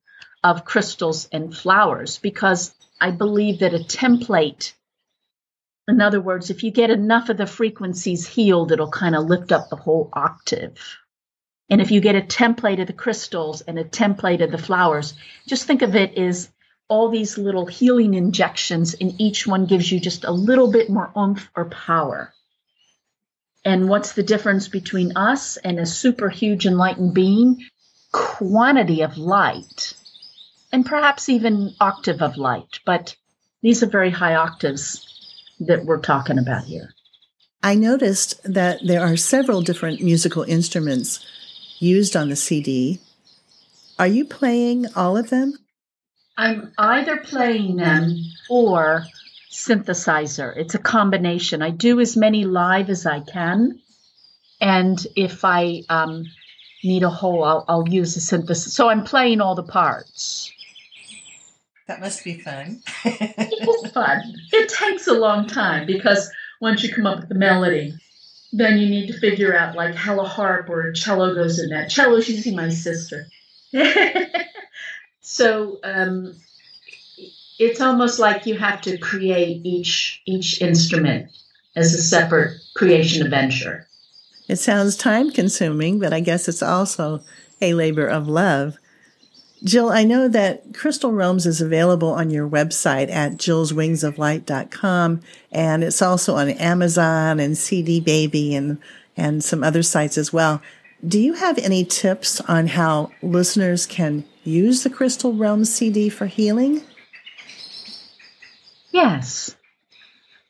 of 0.43 0.65
crystals 0.65 1.29
and 1.33 1.57
flowers 1.57 2.19
because 2.19 2.75
I 3.01 3.11
believe 3.11 3.61
that 3.61 3.75
a 3.75 3.79
template, 3.79 4.73
in 5.89 6.01
other 6.01 6.21
words, 6.21 6.51
if 6.51 6.63
you 6.63 6.71
get 6.71 6.91
enough 6.91 7.29
of 7.29 7.37
the 7.37 7.47
frequencies 7.47 8.27
healed, 8.27 8.73
it'll 8.73 8.91
kind 8.91 9.15
of 9.15 9.27
lift 9.27 9.53
up 9.53 9.69
the 9.69 9.77
whole 9.77 10.09
octave. 10.13 10.99
And 11.69 11.81
if 11.81 11.91
you 11.91 12.01
get 12.01 12.17
a 12.17 12.21
template 12.21 12.81
of 12.81 12.87
the 12.87 12.93
crystals 12.93 13.61
and 13.61 13.79
a 13.79 13.85
template 13.85 14.43
of 14.43 14.51
the 14.51 14.59
flowers, 14.59 15.15
just 15.47 15.67
think 15.67 15.83
of 15.83 15.95
it 15.95 16.17
as 16.19 16.51
all 16.89 17.09
these 17.09 17.39
little 17.39 17.67
healing 17.67 18.15
injections, 18.15 18.95
and 18.95 19.21
each 19.21 19.47
one 19.47 19.67
gives 19.67 19.91
you 19.91 20.01
just 20.01 20.25
a 20.25 20.33
little 20.33 20.73
bit 20.73 20.91
more 20.91 21.13
oomph 21.17 21.49
or 21.55 21.67
power. 21.67 22.35
And 23.65 23.89
what's 23.89 24.13
the 24.13 24.25
difference 24.25 24.67
between 24.67 25.17
us 25.17 25.57
and 25.59 25.79
a 25.79 25.87
super 25.87 26.29
huge 26.29 26.67
enlightened 26.67 27.15
being? 27.15 27.65
Quantity 28.11 29.03
of 29.03 29.19
light 29.19 29.95
and 30.73 30.87
perhaps 30.87 31.29
even 31.29 31.75
octave 31.81 32.23
of 32.23 32.37
light, 32.37 32.81
but 32.85 33.17
these 33.63 33.83
are 33.83 33.89
very 33.89 34.11
high 34.11 34.35
octaves 34.35 35.07
that 35.61 35.85
we're 35.85 36.01
talking 36.01 36.39
about 36.39 36.65
here. 36.65 36.95
I 37.63 37.75
noticed 37.75 38.41
that 38.45 38.81
there 38.85 39.03
are 39.03 39.17
several 39.17 39.61
different 39.61 40.01
musical 40.01 40.45
instruments 40.45 41.25
used 41.79 42.17
on 42.17 42.31
the 42.31 42.37
CD. 42.37 43.01
Are 43.99 44.07
you 44.07 44.25
playing 44.25 44.87
all 44.97 45.17
of 45.17 45.29
them? 45.29 45.59
I'm 46.39 46.73
either 46.79 47.19
playing 47.19 47.77
them 47.77 48.17
or 48.49 49.05
synthesizer. 49.51 50.57
It's 50.57 50.75
a 50.75 50.79
combination. 50.79 51.61
I 51.61 51.71
do 51.71 52.01
as 52.01 52.17
many 52.17 52.45
live 52.45 52.89
as 52.89 53.05
I 53.05 53.21
can. 53.21 53.79
And 54.59 55.07
if 55.17 55.45
I 55.45 55.83
um, 55.91 56.25
need 56.83 57.03
a 57.03 57.11
whole, 57.11 57.45
I'll, 57.45 57.65
I'll 57.69 57.89
use 57.89 58.17
a 58.17 58.21
synthesis. 58.21 58.73
So 58.73 58.89
I'm 58.89 59.05
playing 59.05 59.43
all 59.43 59.55
the 59.55 59.63
parts. 59.63 60.51
That 61.91 62.01
must 62.01 62.23
be 62.23 62.39
fun. 62.39 62.83
it's 63.05 63.91
fun. 63.91 64.23
It 64.53 64.69
takes 64.69 65.09
a 65.09 65.13
long 65.13 65.49
time 65.49 65.89
because 65.89 66.31
once 66.61 66.85
you 66.85 66.95
come 66.95 67.05
up 67.05 67.19
with 67.19 67.29
the 67.29 67.35
melody, 67.35 67.95
then 68.53 68.79
you 68.79 68.89
need 68.89 69.09
to 69.09 69.19
figure 69.19 69.57
out 69.57 69.75
like 69.75 69.97
how 69.97 70.21
a 70.21 70.25
harp 70.25 70.71
or 70.71 70.83
a 70.83 70.95
cello 70.95 71.35
goes 71.35 71.59
in 71.59 71.71
that. 71.71 71.91
Cello's 71.91 72.29
usually 72.29 72.55
my 72.55 72.69
sister. 72.69 73.27
so 75.21 75.81
um, 75.83 76.37
it's 77.59 77.81
almost 77.81 78.21
like 78.21 78.47
you 78.47 78.57
have 78.57 78.81
to 78.83 78.97
create 78.97 79.67
each 79.67 80.23
each 80.27 80.63
instrument 80.63 81.33
as 81.75 81.93
a 81.93 82.01
separate 82.01 82.57
creation 82.77 83.25
adventure. 83.25 83.89
It 84.47 84.61
sounds 84.61 84.95
time 84.95 85.33
consuming, 85.33 85.99
but 85.99 86.13
I 86.13 86.21
guess 86.21 86.47
it's 86.47 86.63
also 86.63 87.25
a 87.61 87.75
labor 87.75 88.07
of 88.07 88.29
love. 88.29 88.79
Jill, 89.63 89.91
I 89.91 90.05
know 90.05 90.27
that 90.29 90.75
Crystal 90.75 91.13
Realms 91.13 91.47
is 91.47 91.61
available 91.61 92.09
on 92.13 92.31
your 92.31 92.49
website 92.49 93.11
at 93.11 93.33
jillswingsoflight.com 93.33 95.21
and 95.53 95.85
it's 95.85 96.01
also 96.01 96.37
on 96.37 96.49
Amazon 96.51 97.41
and 97.41 97.59
CD 97.59 98.01
Baby 98.01 98.55
and, 98.55 98.79
and 99.17 99.45
some 99.45 99.63
other 99.63 99.83
sites 99.83 100.17
as 100.17 100.33
well. 100.33 100.63
Do 101.07 101.19
you 101.19 101.35
have 101.35 101.59
any 101.59 101.85
tips 101.85 102.41
on 102.43 102.69
how 102.69 103.11
listeners 103.23 103.85
can 103.87 104.25
use 104.45 104.83
the 104.83 104.91
Crystal 104.91 105.35
Realms 105.35 105.73
CD 105.73 106.09
for 106.09 106.27
healing? 106.27 106.83
Yes. 108.91 109.57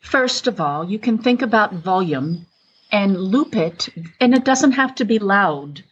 First 0.00 0.46
of 0.46 0.60
all, 0.60 0.88
you 0.88 0.98
can 0.98 1.18
think 1.18 1.42
about 1.42 1.74
volume 1.74 2.46
and 2.90 3.16
loop 3.16 3.54
it, 3.54 3.88
and 4.20 4.34
it 4.34 4.44
doesn't 4.44 4.72
have 4.72 4.96
to 4.96 5.04
be 5.04 5.20
loud, 5.20 5.84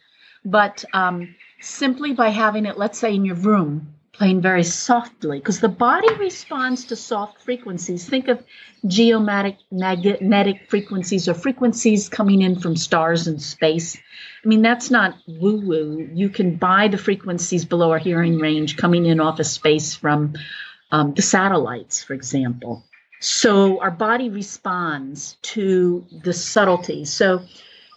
but 0.43 0.83
um, 0.93 1.35
simply 1.61 2.13
by 2.13 2.29
having 2.29 2.65
it, 2.65 2.77
let's 2.77 2.99
say, 2.99 3.13
in 3.13 3.25
your 3.25 3.35
room, 3.35 3.93
playing 4.13 4.41
very 4.41 4.63
softly, 4.63 5.39
because 5.39 5.59
the 5.59 5.69
body 5.69 6.13
responds 6.15 6.85
to 6.85 6.95
soft 6.95 7.41
frequencies. 7.41 8.07
Think 8.07 8.27
of 8.27 8.43
geomagnetic 8.85 10.67
frequencies 10.67 11.27
or 11.27 11.33
frequencies 11.33 12.09
coming 12.09 12.41
in 12.41 12.59
from 12.59 12.75
stars 12.75 13.27
and 13.27 13.41
space. 13.41 13.97
I 14.43 14.47
mean, 14.47 14.61
that's 14.61 14.91
not 14.91 15.15
woo 15.27 15.61
woo. 15.61 16.09
You 16.13 16.29
can 16.29 16.55
buy 16.55 16.87
the 16.87 16.97
frequencies 16.97 17.65
below 17.65 17.91
our 17.91 17.97
hearing 17.97 18.39
range 18.39 18.77
coming 18.77 19.05
in 19.05 19.19
off 19.19 19.39
of 19.39 19.47
space 19.47 19.95
from 19.95 20.33
um, 20.91 21.13
the 21.13 21.21
satellites, 21.21 22.03
for 22.03 22.13
example. 22.13 22.83
So 23.21 23.81
our 23.81 23.91
body 23.91 24.29
responds 24.29 25.37
to 25.41 26.05
the 26.23 26.33
subtlety. 26.33 27.05
So 27.05 27.41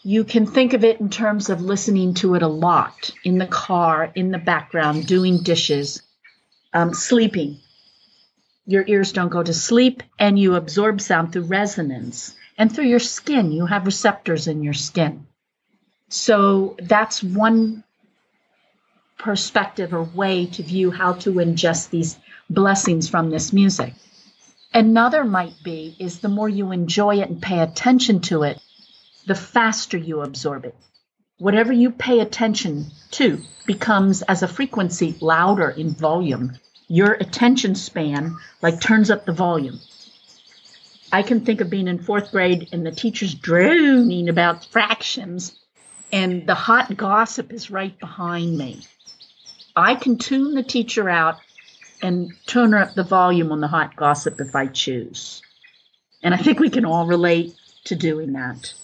you 0.05 0.25
can 0.25 0.47
think 0.47 0.73
of 0.73 0.85
it 0.85 1.01
in 1.01 1.09
terms 1.09 1.49
of 1.49 1.61
listening 1.61 2.15
to 2.15 2.35
it 2.35 2.43
a 2.43 2.49
lot 2.49 3.11
in 3.25 3.39
the 3.39 3.47
car, 3.47 4.11
in 4.15 4.31
the 4.31 4.39
background, 4.39 5.07
doing 5.07 5.43
dishes, 5.43 6.03
um, 6.73 6.93
sleeping. 6.93 7.59
Your 8.67 8.85
ears 8.87 9.13
don't 9.13 9.29
go 9.29 9.43
to 9.43 9.55
sleep 9.55 10.03
and 10.19 10.39
you 10.39 10.55
absorb 10.55 11.01
sound 11.01 11.33
through 11.33 11.43
resonance 11.43 12.35
and 12.59 12.73
through 12.73 12.87
your 12.87 12.99
skin. 12.99 13.53
You 13.53 13.67
have 13.67 13.87
receptors 13.87 14.49
in 14.49 14.63
your 14.63 14.75
skin. 14.75 15.27
So 16.09 16.77
that's 16.81 17.23
one 17.23 17.85
perspective 19.19 19.95
or 19.95 20.03
way 20.03 20.47
to 20.47 20.63
view 20.63 20.91
how 20.91 21.13
to 21.15 21.33
ingest 21.35 21.91
these 21.91 22.19
blessings 22.51 23.09
from 23.09 23.31
this 23.31 23.53
music. 23.53 23.95
Another 24.75 25.23
might 25.25 25.55
be 25.63 25.95
is 25.99 26.19
the 26.19 26.29
more 26.29 26.49
you 26.49 26.73
enjoy 26.73 27.21
it 27.21 27.29
and 27.29 27.41
pay 27.41 27.61
attention 27.61 28.21
to 28.21 28.43
it, 28.43 28.61
the 29.27 29.35
faster 29.35 29.97
you 29.97 30.21
absorb 30.21 30.65
it. 30.65 30.75
Whatever 31.39 31.73
you 31.73 31.91
pay 31.91 32.21
attention 32.21 32.87
to 33.13 33.41
becomes 33.67 34.23
as 34.23 34.43
a 34.43 34.49
frequency 34.49 35.17
louder 35.21 35.71
in 35.71 35.91
volume. 35.91 36.59
Your 36.89 37.13
attention 37.13 37.75
span 37.75 38.37
like 38.61 38.81
turns 38.81 39.11
up 39.11 39.25
the 39.25 39.33
volume. 39.33 39.81
I 41.13 41.23
can 41.23 41.45
think 41.45 41.61
of 41.61 41.71
being 41.71 41.89
in 41.89 41.99
fourth 41.99 42.31
grade 42.31 42.69
and 42.73 42.87
the 42.87 42.91
teacher's 42.91 43.35
droning 43.35 44.29
about 44.29 44.65
fractions 44.65 45.59
and 46.13 46.47
the 46.47 46.55
hot 46.55 46.97
gossip 46.97 47.53
is 47.53 47.71
right 47.71 47.99
behind 47.99 48.57
me. 48.57 48.83
I 49.75 49.95
can 49.95 50.19
tune 50.19 50.55
the 50.55 50.63
teacher 50.63 51.09
out 51.09 51.39
and 52.03 52.33
turn 52.47 52.75
up 52.75 52.95
the 52.95 53.05
volume 53.05 53.53
on 53.53 53.61
the 53.61 53.69
hot 53.69 53.97
gossip 53.97 54.41
if 54.41 54.55
I 54.55 54.67
choose. 54.67 55.43
And 56.23 56.35
I 56.35 56.37
think 56.37 56.61
we 56.61 56.71
can 56.71 56.85
all 56.85 57.07
relate 57.07 57.55
to 57.85 57.97
doing 57.97 58.33
that. 58.33 58.75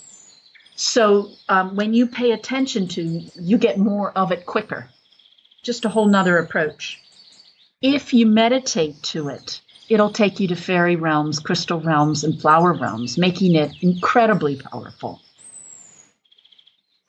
So 0.78 1.32
um, 1.48 1.74
when 1.74 1.92
you 1.92 2.06
pay 2.06 2.30
attention 2.30 2.86
to, 2.88 3.02
you 3.02 3.58
get 3.58 3.78
more 3.78 4.12
of 4.12 4.30
it 4.30 4.46
quicker. 4.46 4.88
Just 5.64 5.84
a 5.84 5.88
whole 5.88 6.06
nother 6.06 6.38
approach. 6.38 7.02
If 7.82 8.14
you 8.14 8.26
meditate 8.26 9.02
to 9.14 9.28
it, 9.28 9.60
it'll 9.88 10.12
take 10.12 10.38
you 10.38 10.46
to 10.46 10.54
fairy 10.54 10.94
realms, 10.94 11.40
crystal 11.40 11.80
realms, 11.80 12.22
and 12.22 12.40
flower 12.40 12.74
realms, 12.74 13.18
making 13.18 13.56
it 13.56 13.72
incredibly 13.82 14.54
powerful. 14.54 15.20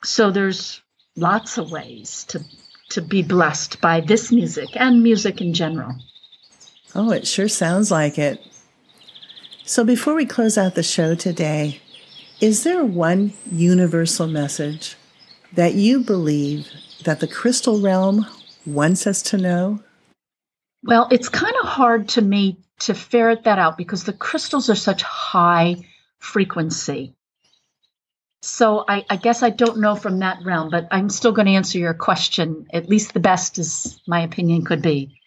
So 0.02 0.32
there's 0.32 0.82
lots 1.14 1.56
of 1.56 1.70
ways 1.70 2.24
to 2.30 2.44
to 2.88 3.00
be 3.00 3.22
blessed 3.22 3.80
by 3.80 4.00
this 4.00 4.32
music 4.32 4.70
and 4.74 5.00
music 5.00 5.40
in 5.40 5.54
general. 5.54 5.94
Oh, 6.92 7.12
it 7.12 7.24
sure 7.24 7.46
sounds 7.46 7.92
like 7.92 8.18
it. 8.18 8.44
So 9.64 9.84
before 9.84 10.14
we 10.14 10.26
close 10.26 10.58
out 10.58 10.74
the 10.74 10.82
show 10.82 11.14
today, 11.14 11.80
is 12.40 12.64
there 12.64 12.84
one 12.84 13.32
universal 13.52 14.26
message 14.26 14.96
that 15.52 15.74
you 15.74 16.00
believe 16.00 16.68
that 17.04 17.20
the 17.20 17.28
crystal 17.28 17.80
realm 17.80 18.26
wants 18.64 19.06
us 19.06 19.20
to 19.22 19.36
know? 19.36 19.80
Well, 20.82 21.06
it's 21.10 21.28
kind 21.28 21.54
of 21.62 21.68
hard 21.68 22.08
to 22.10 22.22
me 22.22 22.58
to 22.80 22.94
ferret 22.94 23.44
that 23.44 23.58
out 23.58 23.76
because 23.76 24.04
the 24.04 24.14
crystals 24.14 24.70
are 24.70 24.74
such 24.74 25.02
high 25.02 25.76
frequency. 26.18 27.14
So 28.42 28.86
I, 28.88 29.04
I, 29.10 29.16
guess 29.16 29.42
I 29.42 29.50
don't 29.50 29.80
know 29.80 29.94
from 29.94 30.20
that 30.20 30.38
realm, 30.42 30.70
but 30.70 30.88
I'm 30.90 31.10
still 31.10 31.32
going 31.32 31.46
to 31.46 31.52
answer 31.52 31.78
your 31.78 31.92
question, 31.92 32.66
at 32.72 32.88
least 32.88 33.12
the 33.12 33.20
best 33.20 33.58
as 33.58 34.00
my 34.06 34.22
opinion 34.22 34.64
could 34.64 34.80
be. 34.80 35.20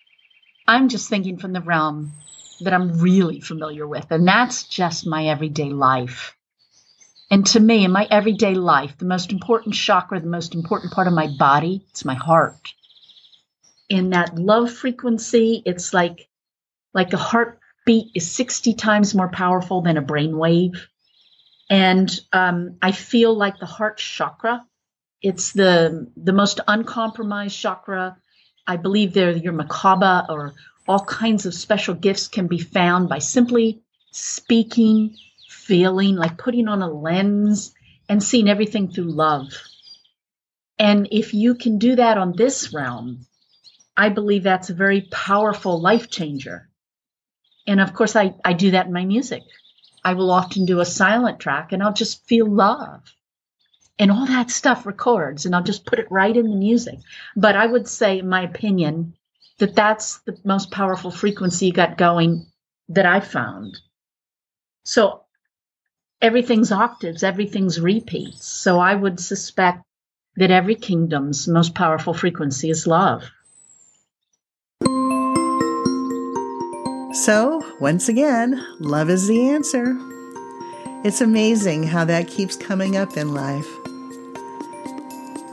I'm 0.67 0.89
just 0.89 1.09
thinking 1.09 1.37
from 1.37 1.53
the 1.53 1.61
realm 1.61 2.13
that 2.61 2.73
I'm 2.73 2.97
really 2.99 3.39
familiar 3.39 3.87
with, 3.87 4.07
and 4.09 4.27
that's 4.27 4.63
just 4.63 5.05
my 5.05 5.27
everyday 5.27 5.69
life. 5.69 6.35
And 7.33 7.47
to 7.47 7.59
me, 7.59 7.83
in 7.83 7.91
my 7.91 8.07
everyday 8.11 8.53
life, 8.53 8.99
the 8.99 9.05
most 9.05 9.31
important 9.31 9.73
chakra, 9.75 10.19
the 10.19 10.27
most 10.27 10.53
important 10.53 10.93
part 10.93 11.07
of 11.07 11.13
my 11.13 11.29
body, 11.39 11.83
it's 11.89 12.05
my 12.05 12.13
heart. 12.13 12.75
In 13.89 14.11
that 14.11 14.37
love 14.37 14.71
frequency, 14.71 15.63
it's 15.65 15.95
like 15.95 16.29
like 16.93 17.13
a 17.13 17.17
heartbeat 17.17 18.11
is 18.15 18.31
60 18.31 18.75
times 18.75 19.15
more 19.15 19.29
powerful 19.29 19.81
than 19.81 19.97
a 19.97 20.03
brainwave. 20.03 20.77
and 21.71 22.19
um, 22.33 22.77
I 22.83 22.91
feel 22.91 23.35
like 23.35 23.59
the 23.59 23.65
heart 23.65 23.97
chakra. 23.97 24.65
It's 25.23 25.53
the 25.53 26.11
the 26.17 26.33
most 26.33 26.59
uncompromised 26.67 27.57
chakra. 27.59 28.17
I 28.67 28.77
believe 28.77 29.13
there 29.13 29.31
your 29.31 29.53
Merkaba 29.53 30.29
or 30.29 30.53
all 30.87 31.03
kinds 31.05 31.47
of 31.47 31.55
special 31.55 31.95
gifts 31.95 32.27
can 32.27 32.47
be 32.47 32.59
found 32.59 33.09
by 33.09 33.19
simply 33.19 33.81
speaking, 34.11 35.17
feeling, 35.65 36.15
like 36.15 36.37
putting 36.37 36.67
on 36.67 36.81
a 36.81 36.91
lens 36.91 37.73
and 38.09 38.21
seeing 38.21 38.49
everything 38.49 38.89
through 38.89 39.11
love. 39.11 39.53
And 40.77 41.07
if 41.11 41.33
you 41.33 41.55
can 41.55 41.77
do 41.77 41.95
that 41.95 42.17
on 42.17 42.35
this 42.35 42.73
realm, 42.73 43.25
I 43.95 44.09
believe 44.09 44.43
that's 44.43 44.69
a 44.69 44.75
very 44.75 45.01
powerful 45.01 45.79
life 45.79 46.09
changer. 46.09 46.69
And 47.67 47.79
of 47.79 47.93
course, 47.93 48.15
I, 48.15 48.33
I 48.43 48.53
do 48.53 48.71
that 48.71 48.87
in 48.87 48.93
my 48.93 49.05
music. 49.05 49.43
I 50.03 50.15
will 50.15 50.31
often 50.31 50.65
do 50.65 50.79
a 50.79 50.85
silent 50.85 51.39
track 51.39 51.71
and 51.71 51.81
I'll 51.81 51.93
just 51.93 52.25
feel 52.27 52.47
love. 52.47 53.01
And 53.99 54.11
all 54.11 54.25
that 54.25 54.49
stuff 54.49 54.85
records 54.85 55.45
and 55.45 55.55
I'll 55.55 55.63
just 55.63 55.85
put 55.85 55.99
it 55.99 56.11
right 56.11 56.35
in 56.35 56.49
the 56.49 56.55
music. 56.55 56.99
But 57.35 57.55
I 57.55 57.65
would 57.65 57.87
say, 57.87 58.19
in 58.19 58.27
my 58.27 58.41
opinion, 58.41 59.13
that 59.59 59.75
that's 59.75 60.17
the 60.19 60.37
most 60.43 60.71
powerful 60.71 61.11
frequency 61.11 61.67
you 61.67 61.73
got 61.73 61.97
going 61.97 62.47
that 62.89 63.05
I 63.05 63.19
found. 63.19 63.77
So 64.83 65.21
everything's 66.23 66.71
octaves, 66.71 67.21
everything's 67.21 67.81
repeats. 67.81 68.47
So 68.47 68.79
I 68.79 68.95
would 68.95 69.19
suspect 69.19 69.83
that 70.37 70.51
every 70.51 70.75
kingdom's 70.75 71.47
most 71.49 71.75
powerful 71.75 72.13
frequency 72.13 72.69
is 72.69 72.87
love. 72.87 73.29
So, 77.13 77.61
once 77.79 78.09
again, 78.09 78.65
love 78.79 79.09
is 79.09 79.27
the 79.27 79.49
answer. 79.49 79.95
It's 81.03 81.21
amazing 81.21 81.83
how 81.83 82.05
that 82.05 82.27
keeps 82.27 82.55
coming 82.55 82.95
up 82.95 83.17
in 83.17 83.33
life. 83.33 83.67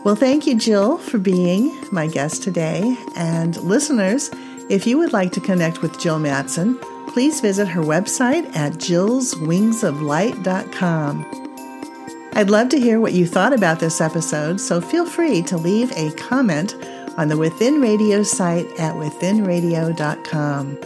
Well, 0.05 0.17
thank 0.17 0.47
you, 0.47 0.57
Jill, 0.57 0.97
for 0.97 1.19
being 1.19 1.77
my 1.93 2.07
guest 2.07 2.43
today. 2.43 2.97
And 3.17 3.57
listeners, 3.59 4.31
if 4.71 4.87
you 4.87 4.97
would 4.99 5.13
like 5.13 5.33
to 5.33 5.41
connect 5.41 5.83
with 5.83 6.01
Jill 6.01 6.19
Mattson, 6.19 6.81
please 7.11 7.41
visit 7.41 7.67
her 7.67 7.83
website 7.83 8.55
at 8.55 8.75
jillswingsoflight.com. 8.75 11.27
I'd 12.33 12.49
love 12.49 12.69
to 12.69 12.79
hear 12.79 13.01
what 13.01 13.13
you 13.13 13.27
thought 13.27 13.53
about 13.53 13.81
this 13.81 14.01
episode, 14.01 14.61
so 14.61 14.81
feel 14.81 15.05
free 15.05 15.43
to 15.43 15.57
leave 15.57 15.91
a 15.93 16.13
comment 16.13 16.77
on 17.19 17.27
the 17.27 17.37
Within 17.37 17.81
Radio 17.81 18.23
site 18.23 18.67
at 18.79 18.95
withinradio.com. 18.95 20.79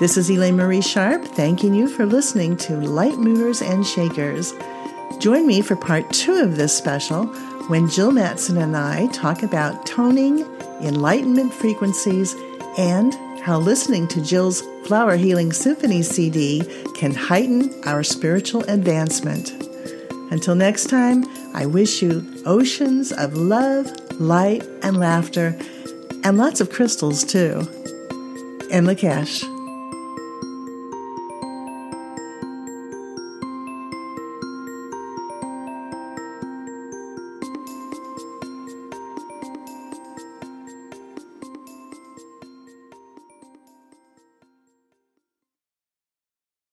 This 0.00 0.16
is 0.16 0.30
Elaine 0.30 0.56
Marie 0.56 0.80
Sharp, 0.80 1.22
thanking 1.22 1.74
you 1.74 1.88
for 1.88 2.06
listening 2.06 2.56
to 2.58 2.80
Light 2.80 3.18
Movers 3.18 3.60
and 3.60 3.86
Shakers. 3.86 4.54
Join 5.18 5.46
me 5.46 5.60
for 5.60 5.76
part 5.76 6.10
two 6.12 6.36
of 6.36 6.56
this 6.56 6.74
special 6.74 7.26
when 7.66 7.90
Jill 7.90 8.12
Mattson 8.12 8.62
and 8.62 8.74
I 8.74 9.08
talk 9.08 9.42
about 9.42 9.84
toning, 9.84 10.46
enlightenment 10.80 11.52
frequencies, 11.52 12.34
and 12.78 13.12
how 13.48 13.58
listening 13.58 14.06
to 14.06 14.20
Jill's 14.20 14.62
Flower 14.84 15.16
Healing 15.16 15.54
Symphony 15.54 16.02
CD 16.02 16.60
can 16.94 17.14
heighten 17.14 17.72
our 17.86 18.02
spiritual 18.02 18.62
advancement. 18.64 19.52
Until 20.30 20.54
next 20.54 20.90
time, 20.90 21.24
I 21.54 21.64
wish 21.64 22.02
you 22.02 22.26
oceans 22.44 23.10
of 23.10 23.38
love, 23.38 23.90
light 24.20 24.64
and 24.82 24.98
laughter, 24.98 25.58
and 26.24 26.36
lots 26.36 26.60
of 26.60 26.68
crystals 26.68 27.24
too. 27.24 27.60
In 28.70 28.84
Lak'ech. 28.84 29.57